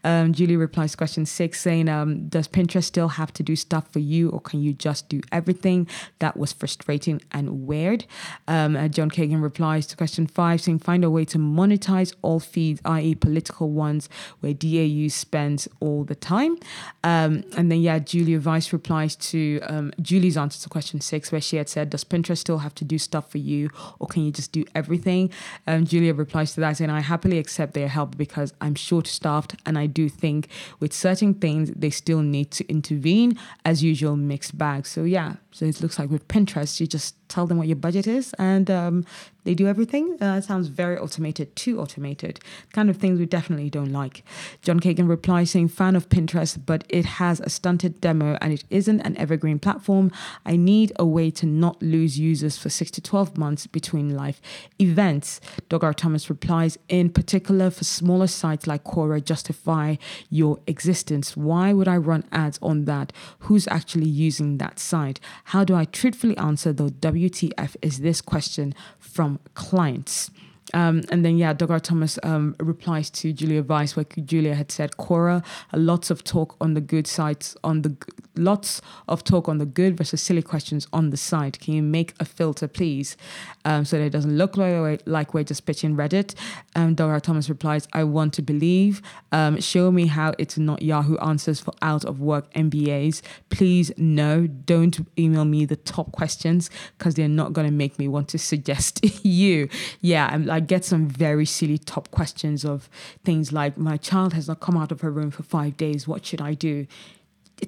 Um, 0.05 0.33
Julie 0.33 0.57
replies 0.57 0.95
question 0.95 1.27
six, 1.27 1.61
saying, 1.61 1.89
um, 1.89 2.29
Does 2.29 2.49
Pinterest 2.49 2.85
still 2.85 3.09
have 3.09 3.33
to 3.35 3.43
do 3.43 3.57
stuff 3.57 3.91
for 3.93 3.99
you, 3.99 4.31
or 4.31 4.41
can 4.41 4.63
you 4.63 4.73
just 4.73 5.09
do 5.09 5.21
everything? 5.33 5.89
That 6.19 6.37
was 6.37 6.53
frustrating 6.53 7.21
and 7.33 7.67
weird. 7.67 8.05
Um, 8.47 8.77
uh, 8.77 8.89
John 8.89 9.11
Kagan 9.11 9.43
replies 9.43 9.87
to 9.89 9.97
question 9.97 10.27
five, 10.27 10.61
saying, 10.61 10.81
Find 10.81 11.05
a 11.05 11.11
way 11.11 11.25
to 11.27 11.39
monetize 11.39 12.15
all 12.23 12.41
feeds, 12.41 12.81
i.e., 12.85 13.15
political 13.15 13.71
ones, 13.71 14.09
where 14.41 14.55
DAU 14.55 15.09
spends 15.09 15.69
all 15.81 16.05
the 16.05 16.15
time. 16.15 16.58
Um, 17.05 17.45
and 17.57 17.71
then, 17.71 17.81
yeah, 17.81 17.99
Julia 17.99 18.39
Vyse 18.41 18.73
replies 18.73 19.17
to 19.17 19.61
um, 19.63 19.93
Julie's 20.01 20.37
answer 20.37 20.61
to 20.63 20.69
question 20.69 21.01
six, 21.01 21.33
where 21.33 21.41
she 21.41 21.57
had 21.57 21.69
said, 21.69 21.91
Does 21.91 22.05
Pinterest 22.05 22.39
still 22.39 22.59
have 22.59 22.75
to 22.77 22.85
do 22.85 22.99
stuff 22.99 23.31
for 23.31 23.39
you, 23.39 23.71
or 23.99 24.07
can 24.07 24.25
you 24.25 24.33
just 24.33 24.53
do 24.53 24.65
everything? 24.75 25.31
Um, 25.67 25.85
Julia 25.85 26.15
replies 26.15 26.55
to 26.55 26.61
that 26.61 26.77
saying, 26.77 26.91
I 26.91 27.01
happily 27.01 27.39
accept 27.39 27.75
their 27.75 27.89
help 27.89 28.17
because 28.17 28.53
I'm 28.61 28.75
short 28.75 29.07
staffed, 29.07 29.55
and 29.65 29.79
I 29.79 29.87
do 29.87 30.09
think 30.09 30.49
with 30.81 30.93
certain 30.93 31.35
things, 31.35 31.71
they 31.75 31.91
still 31.91 32.21
need 32.21 32.51
to 32.53 32.69
intervene. 32.69 33.39
As 33.65 33.83
usual, 33.83 34.17
mixed 34.17 34.57
bag. 34.57 34.87
So, 34.87 35.05
yeah, 35.05 35.35
so 35.59 35.67
it 35.67 35.81
looks 35.81 35.99
like 35.99 36.09
with 36.09 36.29
Pinterest, 36.29 36.79
you 36.79 36.87
just 36.87 37.17
tell 37.29 37.45
them 37.45 37.59
what 37.59 37.67
your 37.67 37.77
budget 37.77 38.07
is 38.07 38.33
and 38.39 38.71
um, 38.71 39.05
they 39.43 39.55
do 39.55 39.67
everything. 39.67 40.17
Uh, 40.21 40.41
sounds 40.41 40.69
very 40.69 40.97
automated, 40.97 41.57
too 41.57 41.81
automated. 41.81 42.39
Kind 42.73 42.89
of 42.89 42.99
things 42.99 43.19
we 43.19 43.27
definitely 43.27 43.69
don't 43.69 43.91
like. 43.91 44.23
John 44.63 44.79
Kagan 44.79 45.09
replies 45.09 45.51
saying, 45.51 45.69
fan 45.69 45.97
of 45.97 46.09
Pinterest, 46.11 46.65
but 46.65 46.85
it 46.89 47.05
has 47.05 47.41
a 47.41 47.51
stunted 47.51 48.01
demo 48.01 48.39
and 48.41 48.53
it 48.53 48.63
isn't 48.71 49.01
an 49.01 49.17
evergreen 49.17 49.59
platform. 49.59 50.13
I 50.47 50.57
need 50.57 50.93
a 50.97 51.05
way 51.05 51.31
to 51.33 51.47
not 51.47 51.83
lose 51.83 52.21
users 52.21 52.57
for 52.57 52.71
six 52.71 52.91
to 52.93 53.01
12 53.01 53.37
months 53.37 53.67
between 53.67 54.15
live 54.15 54.41
events. 54.79 55.41
Doug 55.69 55.83
R. 55.83 55.93
Thomas 55.93 56.31
replies, 56.31 56.79
in 56.89 57.11
particular 57.11 57.71
for 57.71 57.83
smaller 57.83 58.29
sites 58.29 58.69
like 58.69 58.85
Quora, 58.85 59.25
justify 59.25 59.97
your 60.31 60.61
existence. 60.69 61.37
Why 61.37 61.73
would 61.73 61.89
I 61.89 61.97
run 61.97 62.25
ads 62.31 62.61
on 62.63 62.85
that? 62.85 63.13
Who's 63.41 63.67
actually 63.67 64.09
using 64.09 64.59
that 64.59 64.79
site? 64.79 65.19
How 65.49 65.65
do 65.65 65.75
I 65.75 65.87
truthfully 65.87 66.37
answer 66.37 66.75
the 66.75 66.91
WTF 66.91 67.75
is 67.81 68.01
this 68.01 68.21
question 68.21 68.75
from 68.99 69.41
clients? 69.55 70.31
Um, 70.75 71.03
and 71.11 71.25
then, 71.25 71.39
yeah, 71.39 71.53
Dr. 71.53 71.79
Thomas 71.81 72.19
um, 72.23 72.55
replies 72.61 73.11
to 73.11 73.33
Julia 73.33 73.63
Vyse, 73.63 73.97
where 73.97 74.05
Julia 74.25 74.55
had 74.55 74.71
said, 74.71 74.93
Quora, 74.93 75.45
lots 75.73 76.11
of 76.11 76.25
talk 76.25 76.57
on 76.61 76.75
the 76.75 76.81
good 76.81 77.07
sides, 77.07 77.57
on 77.65 77.83
the 77.83 77.97
lots 78.37 78.81
of 79.09 79.25
talk 79.25 79.49
on 79.49 79.59
the 79.59 79.67
good 79.67 79.97
versus 79.97 80.23
silly 80.23 80.43
questions 80.43 80.87
on 80.93 81.11
the 81.11 81.17
side. 81.17 81.59
Can 81.61 81.75
you 81.75 81.83
make 81.83 82.15
a 82.21 82.25
filter, 82.25 82.69
please? 82.69 83.17
Um, 83.65 83.85
so 83.85 83.99
that 83.99 84.05
it 84.05 84.11
doesn't 84.11 84.37
look 84.37 84.57
like, 84.57 85.03
like 85.07 85.35
we're 85.35 85.45
just 85.45 85.67
pitching 85.67 85.97
Reddit. 85.97 86.35
Um, 86.77 86.95
Dora 86.95 87.21
Thomas 87.21 87.49
replies, 87.49 87.89
I 87.93 88.05
want 88.05 88.33
to 88.35 88.43
believe. 88.43 89.03
Um, 89.33 89.61
show 89.61 89.91
me 89.91 90.07
how 90.07 90.35
it's 90.39 90.57
not 90.57 90.83
Yahoo 90.83 91.17
answers 91.19 91.61
for 91.61 91.75
out 91.83 92.05
of 92.05 92.21
work 92.21 92.53
MBAs. 92.55 93.23
Please, 93.51 93.93
no, 93.97 94.47
don't 94.47 95.07
email 95.19 95.45
me 95.45 95.65
the 95.65 95.77
top 95.77 96.13
questions 96.13 96.71
because 96.97 97.15
they're 97.15 97.29
not 97.29 97.53
going 97.53 97.67
to 97.67 97.73
make 97.73 97.99
me 97.99 98.09
want 98.09 98.29
to 98.29 98.39
suggest 98.39 99.05
you. 99.25 99.69
Yeah, 100.01 100.29
I'm, 100.31 100.47
I 100.59 100.61
get 100.61 100.85
some 100.85 101.07
very 101.07 101.47
silly 101.47 101.79
top 101.79 102.11
questions 102.11 102.65
of 102.65 102.91
things 103.25 103.53
like, 103.53 103.79
my 103.79 103.97
child 103.97 104.33
has 104.33 104.49
not 104.49 104.59
come 104.59 104.77
out 104.77 104.91
of 104.91 105.03
her 105.03 105.11
room 105.13 105.31
for 105.31 105.45
five 105.45 105.77
days. 105.77 106.09
What 106.09 106.27
should 106.27 106.41
I 106.41 106.55
do? 106.55 106.89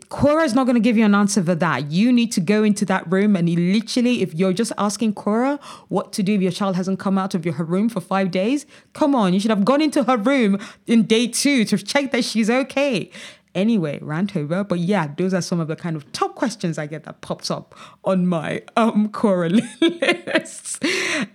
Quora 0.09 0.45
is 0.45 0.55
not 0.55 0.65
going 0.65 0.75
to 0.75 0.81
give 0.81 0.97
you 0.97 1.05
an 1.05 1.15
answer 1.15 1.41
for 1.41 1.55
that. 1.55 1.93
You 1.93 2.13
need 2.13 2.33
to 2.33 2.41
go 2.41 2.65
into 2.65 2.85
that 2.87 3.09
room 3.09 3.37
and 3.37 3.49
literally, 3.49 4.23
if 4.23 4.35
you're 4.35 4.53
just 4.53 4.73
asking 4.77 5.15
Quora 5.15 5.63
what 5.87 6.13
to 6.15 6.25
do 6.25 6.35
if 6.35 6.43
your 6.43 6.51
child 6.51 6.75
hasn't 6.75 6.99
come 6.99 7.17
out 7.17 7.33
of 7.33 7.45
your, 7.45 7.55
her 7.55 7.65
room 7.65 7.89
for 7.89 8.01
five 8.01 8.33
days, 8.33 8.67
come 8.93 9.15
on, 9.15 9.35
you 9.35 9.39
should 9.39 9.51
have 9.51 9.65
gone 9.65 9.81
into 9.81 10.03
her 10.05 10.17
room 10.17 10.59
in 10.89 11.05
day 11.05 11.29
two 11.29 11.65
to 11.67 11.79
check 11.79 12.11
that 12.11 12.25
she's 12.25 12.51
okay 12.51 13.09
anyway, 13.55 13.99
rant 14.03 14.37
over. 14.37 14.65
But 14.65 14.81
yeah, 14.81 15.09
those 15.17 15.35
are 15.35 15.43
some 15.43 15.61
of 15.61 15.69
the 15.69 15.77
kind 15.77 15.97
of 15.97 16.11
top 16.13 16.35
questions 16.35 16.79
I 16.79 16.87
get 16.87 17.05
that 17.05 17.21
pops 17.21 17.51
up 17.51 17.75
on 18.05 18.27
my 18.27 18.63
um 18.77 19.09
Quora 19.09 19.51
list. 19.81 20.85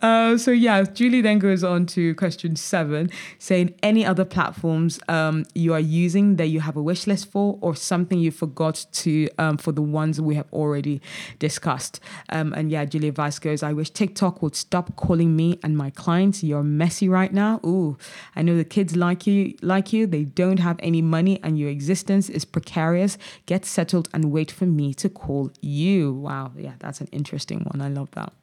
Uh, 0.02 0.38
so 0.38 0.52
yeah, 0.52 0.84
Julie 0.84 1.22
then 1.22 1.40
goes 1.40 1.64
on 1.64 1.86
to 1.88 2.16
question 2.16 2.56
seven, 2.56 3.10
saying 3.40 3.74
any 3.84 4.06
other 4.06 4.26
platforms 4.26 5.00
um, 5.08 5.46
you 5.54 5.74
are 5.74 5.80
using 5.80 6.38
that 6.38 6.48
you 6.48 6.60
have 6.62 6.76
a 6.76 6.82
wish 6.82 7.08
list 7.08 7.32
for, 7.32 7.58
or 7.62 7.76
something 7.76 8.20
you 8.20 8.32
forgot 8.32 8.86
to 8.92 9.30
um, 9.38 9.58
for 9.58 9.72
the 9.72 9.82
ones 9.82 10.20
we 10.20 10.36
have 10.36 10.52
already 10.54 11.02
discussed. 11.40 12.00
Um, 12.30 12.54
and 12.54 12.72
yeah, 12.72 12.86
Julie 12.86 13.12
Vyse 13.12 13.40
goes, 13.40 13.64
I 13.64 13.74
wish 13.74 13.90
TikTok 13.90 14.42
would 14.42 14.56
stop 14.56 14.96
calling 14.96 15.36
me 15.36 15.60
and 15.64 15.78
my 15.78 15.90
clients. 15.90 16.44
You're 16.44 16.64
messy 16.64 17.10
right 17.10 17.34
now. 17.34 17.60
Ooh, 17.66 17.98
I 18.36 18.42
know 18.42 18.56
the 18.58 18.66
kids 18.66 18.96
like 18.96 19.28
you, 19.28 19.56
like 19.62 19.94
you. 19.94 20.08
They 20.08 20.24
don't 20.24 20.60
have 20.60 20.78
any 20.80 21.02
money, 21.02 21.40
and 21.44 21.58
you 21.58 21.68
exist 21.68 22.05
is 22.10 22.46
precarious. 22.46 23.18
Get 23.46 23.66
settled 23.66 24.10
and 24.14 24.32
wait 24.32 24.52
for 24.52 24.66
me 24.66 24.94
to 24.96 25.10
call 25.10 25.52
you. 25.62 26.14
Wow. 26.14 26.52
Yeah, 26.56 26.74
that's 26.80 27.02
an 27.02 27.08
interesting 27.12 27.62
one. 27.62 27.82
I 27.82 27.90
love 27.90 28.12
that. 28.12 28.34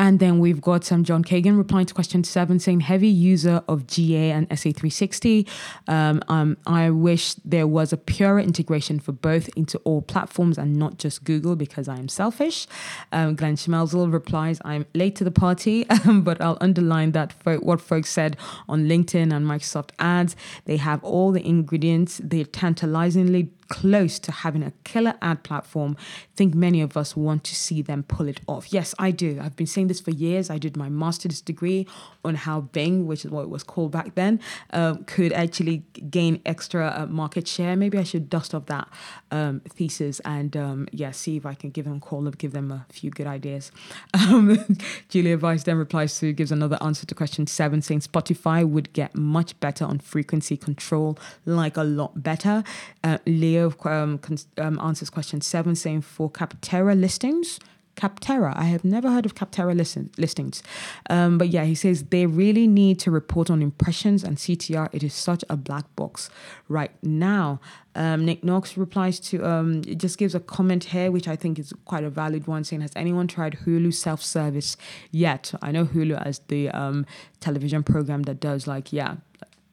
And 0.00 0.18
then 0.18 0.38
we've 0.38 0.62
got 0.62 0.82
some 0.82 1.04
John 1.04 1.22
Kagan 1.22 1.58
replying 1.58 1.84
to 1.84 1.92
question 1.92 2.24
seven 2.24 2.58
saying, 2.58 2.80
heavy 2.80 3.06
user 3.06 3.62
of 3.68 3.86
GA 3.86 4.30
and 4.30 4.48
SA360. 4.48 5.46
Um, 5.88 6.22
um, 6.26 6.56
I 6.66 6.88
wish 6.88 7.34
there 7.44 7.66
was 7.66 7.92
a 7.92 7.98
purer 7.98 8.40
integration 8.40 8.98
for 8.98 9.12
both 9.12 9.50
into 9.56 9.76
all 9.80 10.00
platforms 10.00 10.56
and 10.56 10.76
not 10.76 10.96
just 10.96 11.22
Google 11.24 11.54
because 11.54 11.86
I 11.86 11.98
am 11.98 12.08
selfish. 12.08 12.66
Um, 13.12 13.34
Glenn 13.34 13.56
Schmelzle 13.56 14.10
replies, 14.10 14.58
I'm 14.64 14.86
late 14.94 15.16
to 15.16 15.24
the 15.24 15.30
party, 15.30 15.84
but 16.06 16.40
I'll 16.40 16.56
underline 16.62 17.12
that 17.12 17.34
what 17.44 17.82
folks 17.82 18.08
said 18.08 18.38
on 18.70 18.86
LinkedIn 18.86 19.34
and 19.34 19.46
Microsoft 19.46 19.90
ads. 19.98 20.34
They 20.64 20.78
have 20.78 21.04
all 21.04 21.30
the 21.30 21.46
ingredients. 21.46 22.22
They're 22.24 22.44
tantalizingly 22.44 23.50
close 23.70 24.18
to 24.18 24.32
having 24.32 24.62
a 24.62 24.72
killer 24.84 25.14
ad 25.22 25.42
platform, 25.42 25.96
I 25.98 26.36
think 26.36 26.54
many 26.54 26.82
of 26.82 26.96
us 26.96 27.16
want 27.16 27.44
to 27.44 27.54
see 27.54 27.80
them 27.80 28.02
pull 28.02 28.28
it 28.28 28.40
off. 28.46 28.72
Yes, 28.72 28.94
I 28.98 29.12
do. 29.12 29.40
I've 29.40 29.56
been 29.56 29.66
saying 29.66 29.86
this 29.86 30.00
for 30.00 30.10
years. 30.10 30.50
I 30.50 30.58
did 30.58 30.76
my 30.76 30.90
master's 30.90 31.40
degree 31.40 31.86
on 32.24 32.34
how 32.34 32.60
Bing, 32.60 33.06
which 33.06 33.24
is 33.24 33.30
what 33.30 33.42
it 33.42 33.48
was 33.48 33.62
called 33.62 33.92
back 33.92 34.14
then, 34.14 34.40
uh, 34.72 34.96
could 35.06 35.32
actually 35.32 35.84
gain 36.10 36.42
extra 36.44 36.94
uh, 36.94 37.06
market 37.06 37.48
share. 37.48 37.76
Maybe 37.76 37.96
I 37.96 38.02
should 38.02 38.28
dust 38.28 38.54
off 38.54 38.66
that 38.66 38.88
um, 39.30 39.60
thesis 39.60 40.20
and 40.20 40.56
um, 40.56 40.88
yeah, 40.92 41.12
see 41.12 41.36
if 41.36 41.46
I 41.46 41.54
can 41.54 41.70
give 41.70 41.84
them 41.86 41.96
a 41.96 42.00
call 42.00 42.26
and 42.26 42.36
give 42.36 42.52
them 42.52 42.70
a 42.70 42.84
few 42.90 43.10
good 43.10 43.26
ideas. 43.26 43.72
Um, 44.30 44.76
Julia 45.08 45.36
Vyse 45.38 45.64
then 45.64 45.76
replies 45.76 46.18
to 46.20 46.32
gives 46.32 46.52
another 46.52 46.78
answer 46.80 47.06
to 47.06 47.14
question 47.14 47.46
seven, 47.46 47.82
saying 47.82 48.00
Spotify 48.00 48.68
would 48.68 48.92
get 48.92 49.14
much 49.14 49.58
better 49.58 49.84
on 49.84 49.98
frequency 49.98 50.56
control, 50.56 51.18
like 51.46 51.76
a 51.76 51.82
lot 51.82 52.22
better. 52.22 52.62
Uh, 53.02 53.18
Leo 53.26 53.59
um, 53.84 54.20
um, 54.58 54.80
answers 54.80 55.10
question 55.10 55.40
seven, 55.40 55.74
saying 55.74 56.02
for 56.02 56.30
Capterra 56.30 56.98
listings, 56.98 57.60
Capterra. 58.00 58.56
I 58.56 58.64
have 58.64 58.84
never 58.84 59.10
heard 59.10 59.26
of 59.26 59.34
Capterra 59.34 59.76
listen, 59.76 60.10
listings. 60.16 60.62
Um, 61.10 61.38
but 61.38 61.48
yeah, 61.48 61.64
he 61.64 61.74
says 61.74 62.04
they 62.04 62.26
really 62.26 62.66
need 62.66 62.98
to 63.00 63.10
report 63.10 63.50
on 63.50 63.60
impressions 63.60 64.24
and 64.24 64.36
CTR. 64.36 64.88
It 64.92 65.02
is 65.02 65.12
such 65.12 65.44
a 65.50 65.56
black 65.56 65.84
box 65.96 66.30
right 66.68 66.92
now. 67.02 67.60
Um, 67.94 68.24
Nick 68.24 68.42
Knox 68.42 68.76
replies 68.76 69.20
to, 69.20 69.44
um, 69.44 69.82
it 69.86 69.98
just 69.98 70.16
gives 70.16 70.34
a 70.34 70.40
comment 70.40 70.84
here, 70.84 71.10
which 71.10 71.28
I 71.28 71.36
think 71.36 71.58
is 71.58 71.72
quite 71.84 72.04
a 72.04 72.10
valid 72.10 72.46
one, 72.46 72.64
saying, 72.64 72.82
Has 72.82 72.92
anyone 72.96 73.26
tried 73.26 73.58
Hulu 73.66 73.92
self 73.92 74.22
service 74.22 74.76
yet? 75.10 75.52
I 75.60 75.72
know 75.72 75.84
Hulu 75.84 76.24
as 76.24 76.38
the 76.48 76.70
um, 76.70 77.04
television 77.40 77.82
program 77.82 78.22
that 78.22 78.40
does, 78.40 78.66
like, 78.66 78.92
yeah, 78.92 79.16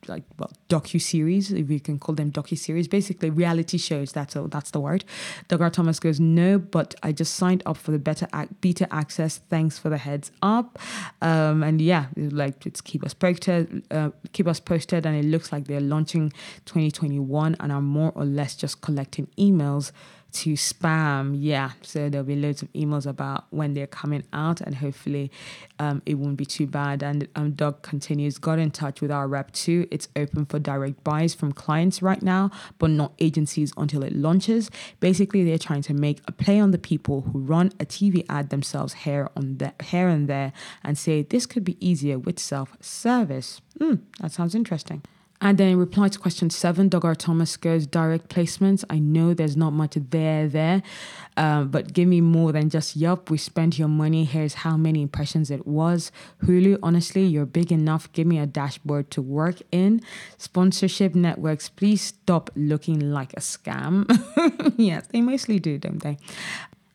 like 0.09 0.23
well 0.37 0.51
docu 0.69 1.01
series, 1.01 1.51
if 1.51 1.67
we 1.67 1.79
can 1.79 1.99
call 1.99 2.15
them 2.15 2.31
docu 2.31 2.57
series, 2.57 2.87
basically 2.87 3.29
reality 3.29 3.77
shows. 3.77 4.11
That's 4.11 4.35
a, 4.35 4.47
that's 4.47 4.71
the 4.71 4.79
word. 4.79 5.03
Douglas 5.47 5.73
Thomas 5.73 5.99
goes 5.99 6.19
no, 6.19 6.59
but 6.59 6.95
I 7.03 7.11
just 7.11 7.35
signed 7.35 7.63
up 7.65 7.77
for 7.77 7.91
the 7.91 7.99
beta 7.99 8.27
beta 8.61 8.87
access. 8.93 9.39
Thanks 9.49 9.77
for 9.77 9.89
the 9.89 9.97
heads 9.97 10.31
up. 10.41 10.79
Um, 11.21 11.63
and 11.63 11.81
yeah, 11.81 12.07
like 12.15 12.65
it's 12.65 12.81
keep 12.81 13.05
us 13.05 13.13
posted, 13.13 13.83
uh, 13.91 14.11
keep 14.33 14.47
us 14.47 14.59
posted, 14.59 15.05
and 15.05 15.15
it 15.15 15.25
looks 15.25 15.51
like 15.51 15.67
they're 15.67 15.79
launching 15.79 16.31
2021 16.65 17.55
and 17.59 17.71
are 17.71 17.81
more 17.81 18.11
or 18.15 18.25
less 18.25 18.55
just 18.55 18.81
collecting 18.81 19.27
emails 19.37 19.91
to 20.31 20.53
spam. 20.53 21.35
Yeah, 21.37 21.71
so 21.81 22.09
there'll 22.09 22.25
be 22.25 22.35
loads 22.35 22.61
of 22.61 22.71
emails 22.73 23.05
about 23.05 23.45
when 23.49 23.73
they're 23.73 23.87
coming 23.87 24.23
out, 24.33 24.61
and 24.61 24.75
hopefully 24.75 25.31
um, 25.79 26.01
it 26.05 26.15
won't 26.15 26.37
be 26.37 26.45
too 26.45 26.67
bad. 26.67 27.03
And 27.03 27.27
um, 27.35 27.51
Doug 27.51 27.81
continues, 27.81 28.37
got 28.37 28.59
in 28.59 28.71
touch 28.71 29.01
with 29.01 29.11
our 29.11 29.27
rep 29.27 29.51
too. 29.51 29.87
It's 29.91 30.07
open 30.15 30.45
for 30.45 30.59
direct 30.59 31.03
buys 31.03 31.33
from 31.33 31.51
clients 31.53 32.01
right 32.01 32.21
now, 32.21 32.51
but 32.77 32.89
not 32.89 33.13
agencies 33.19 33.73
until 33.77 34.03
it 34.03 34.15
launches. 34.15 34.69
Basically, 34.99 35.43
they're 35.43 35.57
trying 35.57 35.83
to 35.83 35.93
make 35.93 36.21
a 36.27 36.31
play 36.31 36.59
on 36.59 36.71
the 36.71 36.77
people 36.77 37.21
who 37.21 37.39
run 37.39 37.69
a 37.79 37.85
TV 37.85 38.25
ad 38.29 38.49
themselves 38.49 38.93
here 38.93 39.29
on 39.35 39.57
the, 39.57 39.73
here 39.83 40.07
and 40.07 40.27
there, 40.27 40.53
and 40.83 40.97
say 40.97 41.23
this 41.23 41.45
could 41.45 41.63
be 41.63 41.77
easier 41.85 42.19
with 42.19 42.39
self 42.39 42.77
service. 42.81 43.61
Mm, 43.79 44.01
that 44.19 44.31
sounds 44.31 44.55
interesting. 44.55 45.03
And 45.39 45.57
then 45.57 45.69
in 45.69 45.77
reply 45.77 46.09
to 46.09 46.17
question 46.17 46.49
seven, 46.49 46.89
Doug 46.89 47.05
R. 47.05 47.13
Thomas 47.13 47.57
goes 47.57 47.85
direct 47.85 48.29
placements. 48.29 48.83
I 48.89 48.97
know 48.97 49.33
there's 49.33 49.55
not 49.55 49.71
much 49.71 49.95
there 50.09 50.47
there, 50.47 50.81
um, 51.35 51.69
but 51.69 51.93
give 51.93 52.07
me 52.07 52.21
more 52.21 52.51
than 52.51 52.69
just 52.69 52.95
yup. 52.95 53.29
We 53.29 53.37
spent 53.37 53.77
your 53.77 53.87
money. 53.87 54.23
Here's 54.25 54.55
how 54.55 54.77
many 54.77 55.03
impressions 55.03 55.51
it 55.51 55.67
was. 55.67 56.11
Hulu, 56.43 56.79
honestly, 56.81 57.23
you're 57.25 57.45
big 57.45 57.71
enough. 57.71 58.11
Give 58.13 58.25
me 58.25 58.39
a 58.39 58.47
dashboard 58.47 59.11
to 59.11 59.21
work 59.21 59.57
in. 59.71 60.01
Sponsorship 60.37 61.13
networks, 61.13 61.69
please 61.69 62.01
stop 62.01 62.49
looking 62.55 63.11
like 63.11 63.33
a 63.33 63.39
scam. 63.39 64.05
yes, 64.77 65.05
they 65.07 65.21
mostly 65.21 65.59
do, 65.59 65.77
don't 65.77 66.01
they? 66.01 66.17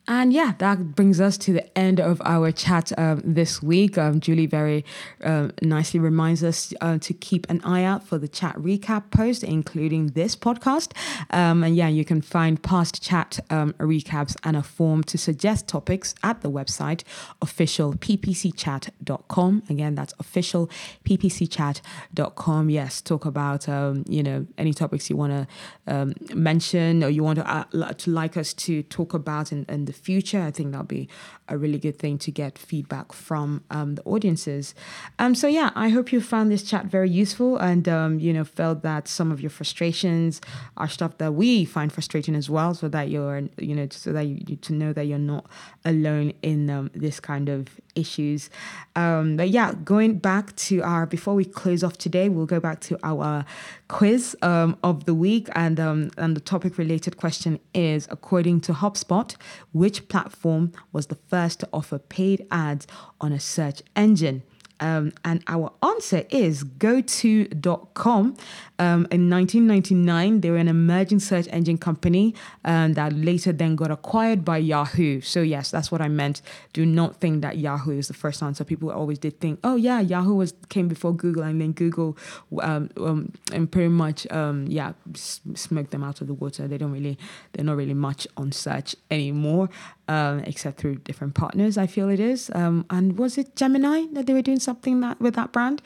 And 0.09 0.33
yeah, 0.33 0.55
that 0.59 0.97
brings 0.97 1.21
us 1.21 1.39
to 1.39 1.53
the 1.53 1.79
end 1.79 2.01
of 2.01 2.21
our 2.25 2.51
chat 2.51 2.91
um, 2.99 3.23
this 3.25 3.63
week. 3.63 3.97
Um, 3.97 4.19
Julie 4.19 4.47
very 4.47 4.85
uh, 5.23 5.51
nicely 5.63 6.01
reminds 6.01 6.43
us 6.43 6.75
uh, 6.81 6.99
to 6.99 7.15
keep 7.15 7.49
an 7.49 7.61
eye 7.63 7.85
out 7.85 8.03
for 8.03 8.19
the 8.19 8.27
chat 8.27 8.57
recap 8.57 9.13
post, 9.13 9.45
including 9.45 10.09
this 10.09 10.35
podcast. 10.35 10.91
Um, 11.31 11.63
and 11.63 11.77
yeah, 11.77 11.87
you 11.87 12.05
can 12.05 12.21
find 12.21 12.61
past 12.61 13.01
chat 13.01 13.39
um, 13.49 13.75
recaps 13.75 14.35
and 14.43 14.57
a 14.57 14.63
form 14.65 15.05
to 15.05 15.17
suggest 15.17 15.69
topics 15.69 16.17
at 16.25 16.41
the 16.41 16.51
website 16.51 17.05
officialppcchat.com. 17.41 19.63
Again, 19.69 19.95
that's 19.95 20.15
officialppcchat.com. 20.15 22.71
Yes, 22.71 23.01
talk 23.01 23.25
about 23.25 23.69
um, 23.69 24.03
you 24.09 24.25
know 24.25 24.49
any 24.59 24.75
topics 24.75 25.09
you 25.09 25.17
want 25.17 25.49
to 25.87 26.13
mention 26.35 27.05
or 27.05 27.09
you 27.09 27.23
want 27.23 27.39
to, 27.39 27.49
uh, 27.49 27.93
to 27.93 28.11
like 28.11 28.37
us 28.37 28.53
to 28.53 28.83
talk 28.85 29.13
about 29.15 29.53
in, 29.53 29.65
in 29.69 29.85
the 29.85 29.92
future. 29.93 30.41
I 30.41 30.51
think 30.51 30.73
that'll 30.73 30.87
be 30.87 31.09
a 31.49 31.57
really 31.59 31.79
good 31.79 31.99
thing 31.99 32.19
to 32.19 32.31
get 32.31 32.59
feedback 32.59 33.13
from 33.13 33.63
um, 33.71 33.97
the 33.97 34.03
audiences. 34.05 34.75
Um, 35.19 35.35
so 35.35 35.47
yeah, 35.47 35.71
I 35.75 35.91
hope 35.91 36.13
you 36.13 36.21
found 36.21 36.51
this 36.51 36.63
chat 36.63 36.87
very 36.87 37.11
useful 37.11 37.59
and 37.59 37.89
um, 37.89 38.19
you 38.19 38.33
know 38.33 38.45
felt 38.45 38.83
that 38.83 39.09
some 39.09 39.31
of 39.31 39.41
your 39.41 39.51
frustrations 39.51 40.41
are 40.77 40.89
stuff 40.89 41.19
that 41.19 41.35
we 41.35 41.65
find 41.65 41.93
frustrating 41.93 42.35
as 42.35 42.49
well, 42.49 42.75
so 42.75 42.89
that 42.89 43.09
you're 43.11 43.43
you 43.59 43.75
know 43.75 43.87
so 43.91 44.13
that 44.13 44.25
you, 44.25 44.57
to 44.57 44.73
know 44.73 44.93
that 44.93 45.05
you're 45.05 45.19
not 45.19 45.47
alone 45.85 46.33
in 46.43 46.71
um, 46.71 46.91
this 46.95 47.21
kind 47.21 47.49
of 47.49 47.69
issues. 47.95 48.51
Um, 48.97 49.37
but 49.37 49.51
yeah, 49.51 49.75
going 49.85 50.19
back 50.19 50.57
to 50.57 50.83
our 50.83 51.07
before 51.07 51.35
we 51.35 51.45
close 51.45 51.85
off 51.85 51.99
today, 51.99 52.29
we'll 52.29 52.47
go 52.47 52.61
back 52.61 52.81
to 52.83 52.99
our 53.03 53.45
quiz 53.93 54.35
um, 54.41 54.77
of 54.83 55.05
the 55.05 55.15
week, 55.15 55.49
and 55.55 55.79
um, 55.79 56.11
and 56.17 56.35
the 56.35 56.41
topic 56.41 56.79
related 56.79 57.19
question 57.19 57.61
is: 57.75 58.09
according 58.11 58.63
to 58.63 58.73
HubSpot, 58.73 59.37
which 59.73 60.09
platform 60.09 60.73
was 60.93 61.09
the 61.09 61.19
first 61.29 61.61
to 61.61 61.69
offer 61.73 61.99
paid 61.99 62.47
ads 62.51 62.87
on 63.21 63.33
a 63.33 63.39
search 63.39 63.83
engine? 63.95 64.43
Um, 64.83 65.13
and 65.25 65.45
our 65.47 65.73
answer 65.81 66.25
is 66.31 66.65
GoTo.com. 66.65 68.37
Um, 68.81 69.07
in 69.13 69.31
1999, 69.31 70.41
they 70.41 70.51
were 70.51 70.57
an 70.57 70.67
emerging 70.67 71.21
search 71.21 71.47
engine 71.53 71.79
company 71.79 72.35
um, 72.65 72.95
that 72.95 73.13
later 73.13 73.53
then 73.53 73.77
got 73.77 73.93
acquired 73.93 74.45
by 74.45 74.59
Yahoo. 74.59 75.21
So, 75.21 75.41
yes, 75.41 75.71
that's 75.71 75.93
what 75.93 76.01
I 76.01 76.09
meant. 76.09 76.43
Do 76.73 76.85
not 76.85 77.21
think 77.21 77.43
that 77.43 77.59
Yahoo 77.59 77.97
is 77.97 78.09
the 78.09 78.15
first 78.15 78.43
answer. 78.43 78.65
People 78.65 78.91
always 78.91 79.21
did 79.21 79.39
think, 79.39 79.61
oh, 79.63 79.77
yeah, 79.77 80.01
Yahoo 80.01 80.35
was 80.35 80.53
came 80.69 80.89
before 80.89 81.15
Google, 81.15 81.45
and 81.45 81.61
then 81.61 81.73
Google 81.73 82.19
um, 82.61 82.91
um, 82.97 83.33
and 83.53 83.71
pretty 83.71 83.89
much, 83.89 84.27
um, 84.33 84.67
yeah, 84.67 84.95
smoked 85.15 85.93
them 85.93 86.03
out 86.03 86.21
of 86.21 86.27
the 86.27 86.35
water. 86.35 86.67
They 86.67 86.79
don't 86.79 86.93
really, 86.93 87.19
they're 87.53 87.65
not 87.65 87.77
really 87.77 87.95
much 87.95 88.27
on 88.37 88.51
search 88.51 88.97
anymore 89.13 89.69
um, 90.13 90.41
except 90.41 90.79
through 90.79 90.97
different 90.97 91.35
partners. 91.35 91.79
I 91.79 91.87
feel 91.87 92.11
it 92.11 92.21
is. 92.21 92.51
Um, 92.55 92.85
and 92.91 93.19
was 93.19 93.39
it 93.39 93.57
Gemini 93.57 94.05
that 94.13 94.27
they 94.27 94.35
were 94.35 94.43
doing 94.43 94.61
something 94.61 95.01
that 95.01 95.19
with 95.21 95.35
that 95.37 95.53
brand? 95.53 95.81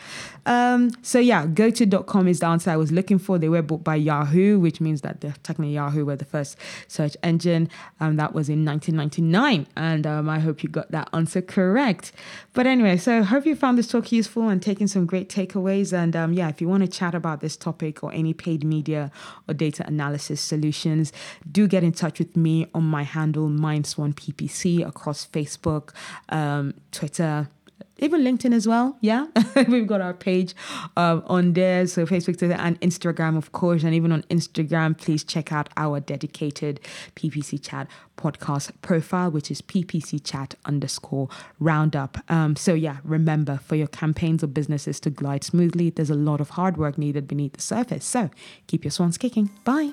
Um, 0.46 0.90
so 1.02 1.20
yeah, 1.20 1.46
GoTo.com 1.46 2.26
is 2.26 2.40
the 2.40 2.46
answer 2.46 2.70
I 2.70 2.76
was 2.76 2.90
looking 2.90 3.18
for. 3.18 3.38
They 3.38 3.48
were 3.48 3.62
bought 3.62 3.84
by 3.84 3.94
Yahoo, 3.94 4.58
which 4.58 4.80
means 4.80 5.02
that 5.02 5.20
the 5.20 5.28
technically 5.44 5.74
Yahoo 5.74 6.04
were 6.04 6.16
the 6.16 6.24
first 6.24 6.58
search 6.88 7.16
engine. 7.22 7.70
Um, 8.00 8.16
that 8.16 8.34
was 8.34 8.48
in 8.48 8.64
1999, 8.64 9.68
and 9.76 10.06
um, 10.06 10.28
I 10.28 10.40
hope 10.40 10.64
you 10.64 10.68
got 10.68 10.90
that 10.90 11.08
answer 11.12 11.40
correct. 11.40 12.10
But 12.52 12.66
anyway, 12.66 12.96
so 12.96 13.22
hope 13.22 13.46
you 13.46 13.54
found 13.54 13.78
this 13.78 13.86
talk 13.86 14.10
useful 14.10 14.48
and 14.48 14.60
taking 14.60 14.88
some 14.88 15.06
great 15.06 15.28
takeaways. 15.28 15.92
And 15.92 16.16
um, 16.16 16.32
yeah, 16.32 16.48
if 16.48 16.60
you 16.60 16.68
want 16.68 16.82
to 16.82 16.88
chat 16.88 17.14
about 17.14 17.40
this 17.40 17.56
topic 17.56 18.02
or 18.02 18.12
any 18.12 18.34
paid 18.34 18.64
media 18.64 19.12
or 19.48 19.54
data 19.54 19.86
analysis 19.86 20.40
solutions, 20.40 21.12
do 21.50 21.68
get 21.68 21.84
in 21.84 21.92
touch 21.92 22.18
with 22.18 22.36
me 22.36 22.66
on 22.74 22.82
my 22.82 23.04
handle 23.04 23.48
MindSwan 23.48 24.15
PPC 24.16 24.86
across 24.86 25.26
Facebook, 25.26 25.90
um, 26.28 26.74
Twitter, 26.92 27.48
even 27.98 28.22
LinkedIn 28.22 28.52
as 28.52 28.66
well. 28.66 28.96
Yeah, 29.00 29.26
we've 29.68 29.86
got 29.86 30.00
our 30.00 30.12
page 30.12 30.54
um, 30.96 31.22
on 31.26 31.54
there. 31.54 31.86
So 31.86 32.04
Facebook, 32.06 32.38
Twitter, 32.38 32.54
and 32.54 32.80
Instagram, 32.80 33.36
of 33.36 33.52
course. 33.52 33.84
And 33.84 33.94
even 33.94 34.12
on 34.12 34.22
Instagram, 34.24 34.96
please 34.98 35.24
check 35.24 35.52
out 35.52 35.68
our 35.76 36.00
dedicated 36.00 36.80
PPC 37.14 37.62
Chat 37.62 37.88
podcast 38.16 38.72
profile, 38.82 39.30
which 39.30 39.50
is 39.50 39.62
PPC 39.62 40.22
Chat 40.22 40.54
underscore 40.64 41.28
roundup. 41.58 42.18
Um, 42.30 42.56
so 42.56 42.74
yeah, 42.74 42.98
remember 43.02 43.58
for 43.58 43.76
your 43.76 43.88
campaigns 43.88 44.44
or 44.44 44.48
businesses 44.48 45.00
to 45.00 45.10
glide 45.10 45.44
smoothly, 45.44 45.90
there's 45.90 46.10
a 46.10 46.14
lot 46.14 46.40
of 46.40 46.50
hard 46.50 46.76
work 46.76 46.98
needed 46.98 47.26
beneath 47.26 47.54
the 47.54 47.62
surface. 47.62 48.04
So 48.04 48.30
keep 48.66 48.84
your 48.84 48.90
swans 48.90 49.16
kicking. 49.16 49.50
Bye. 49.64 49.92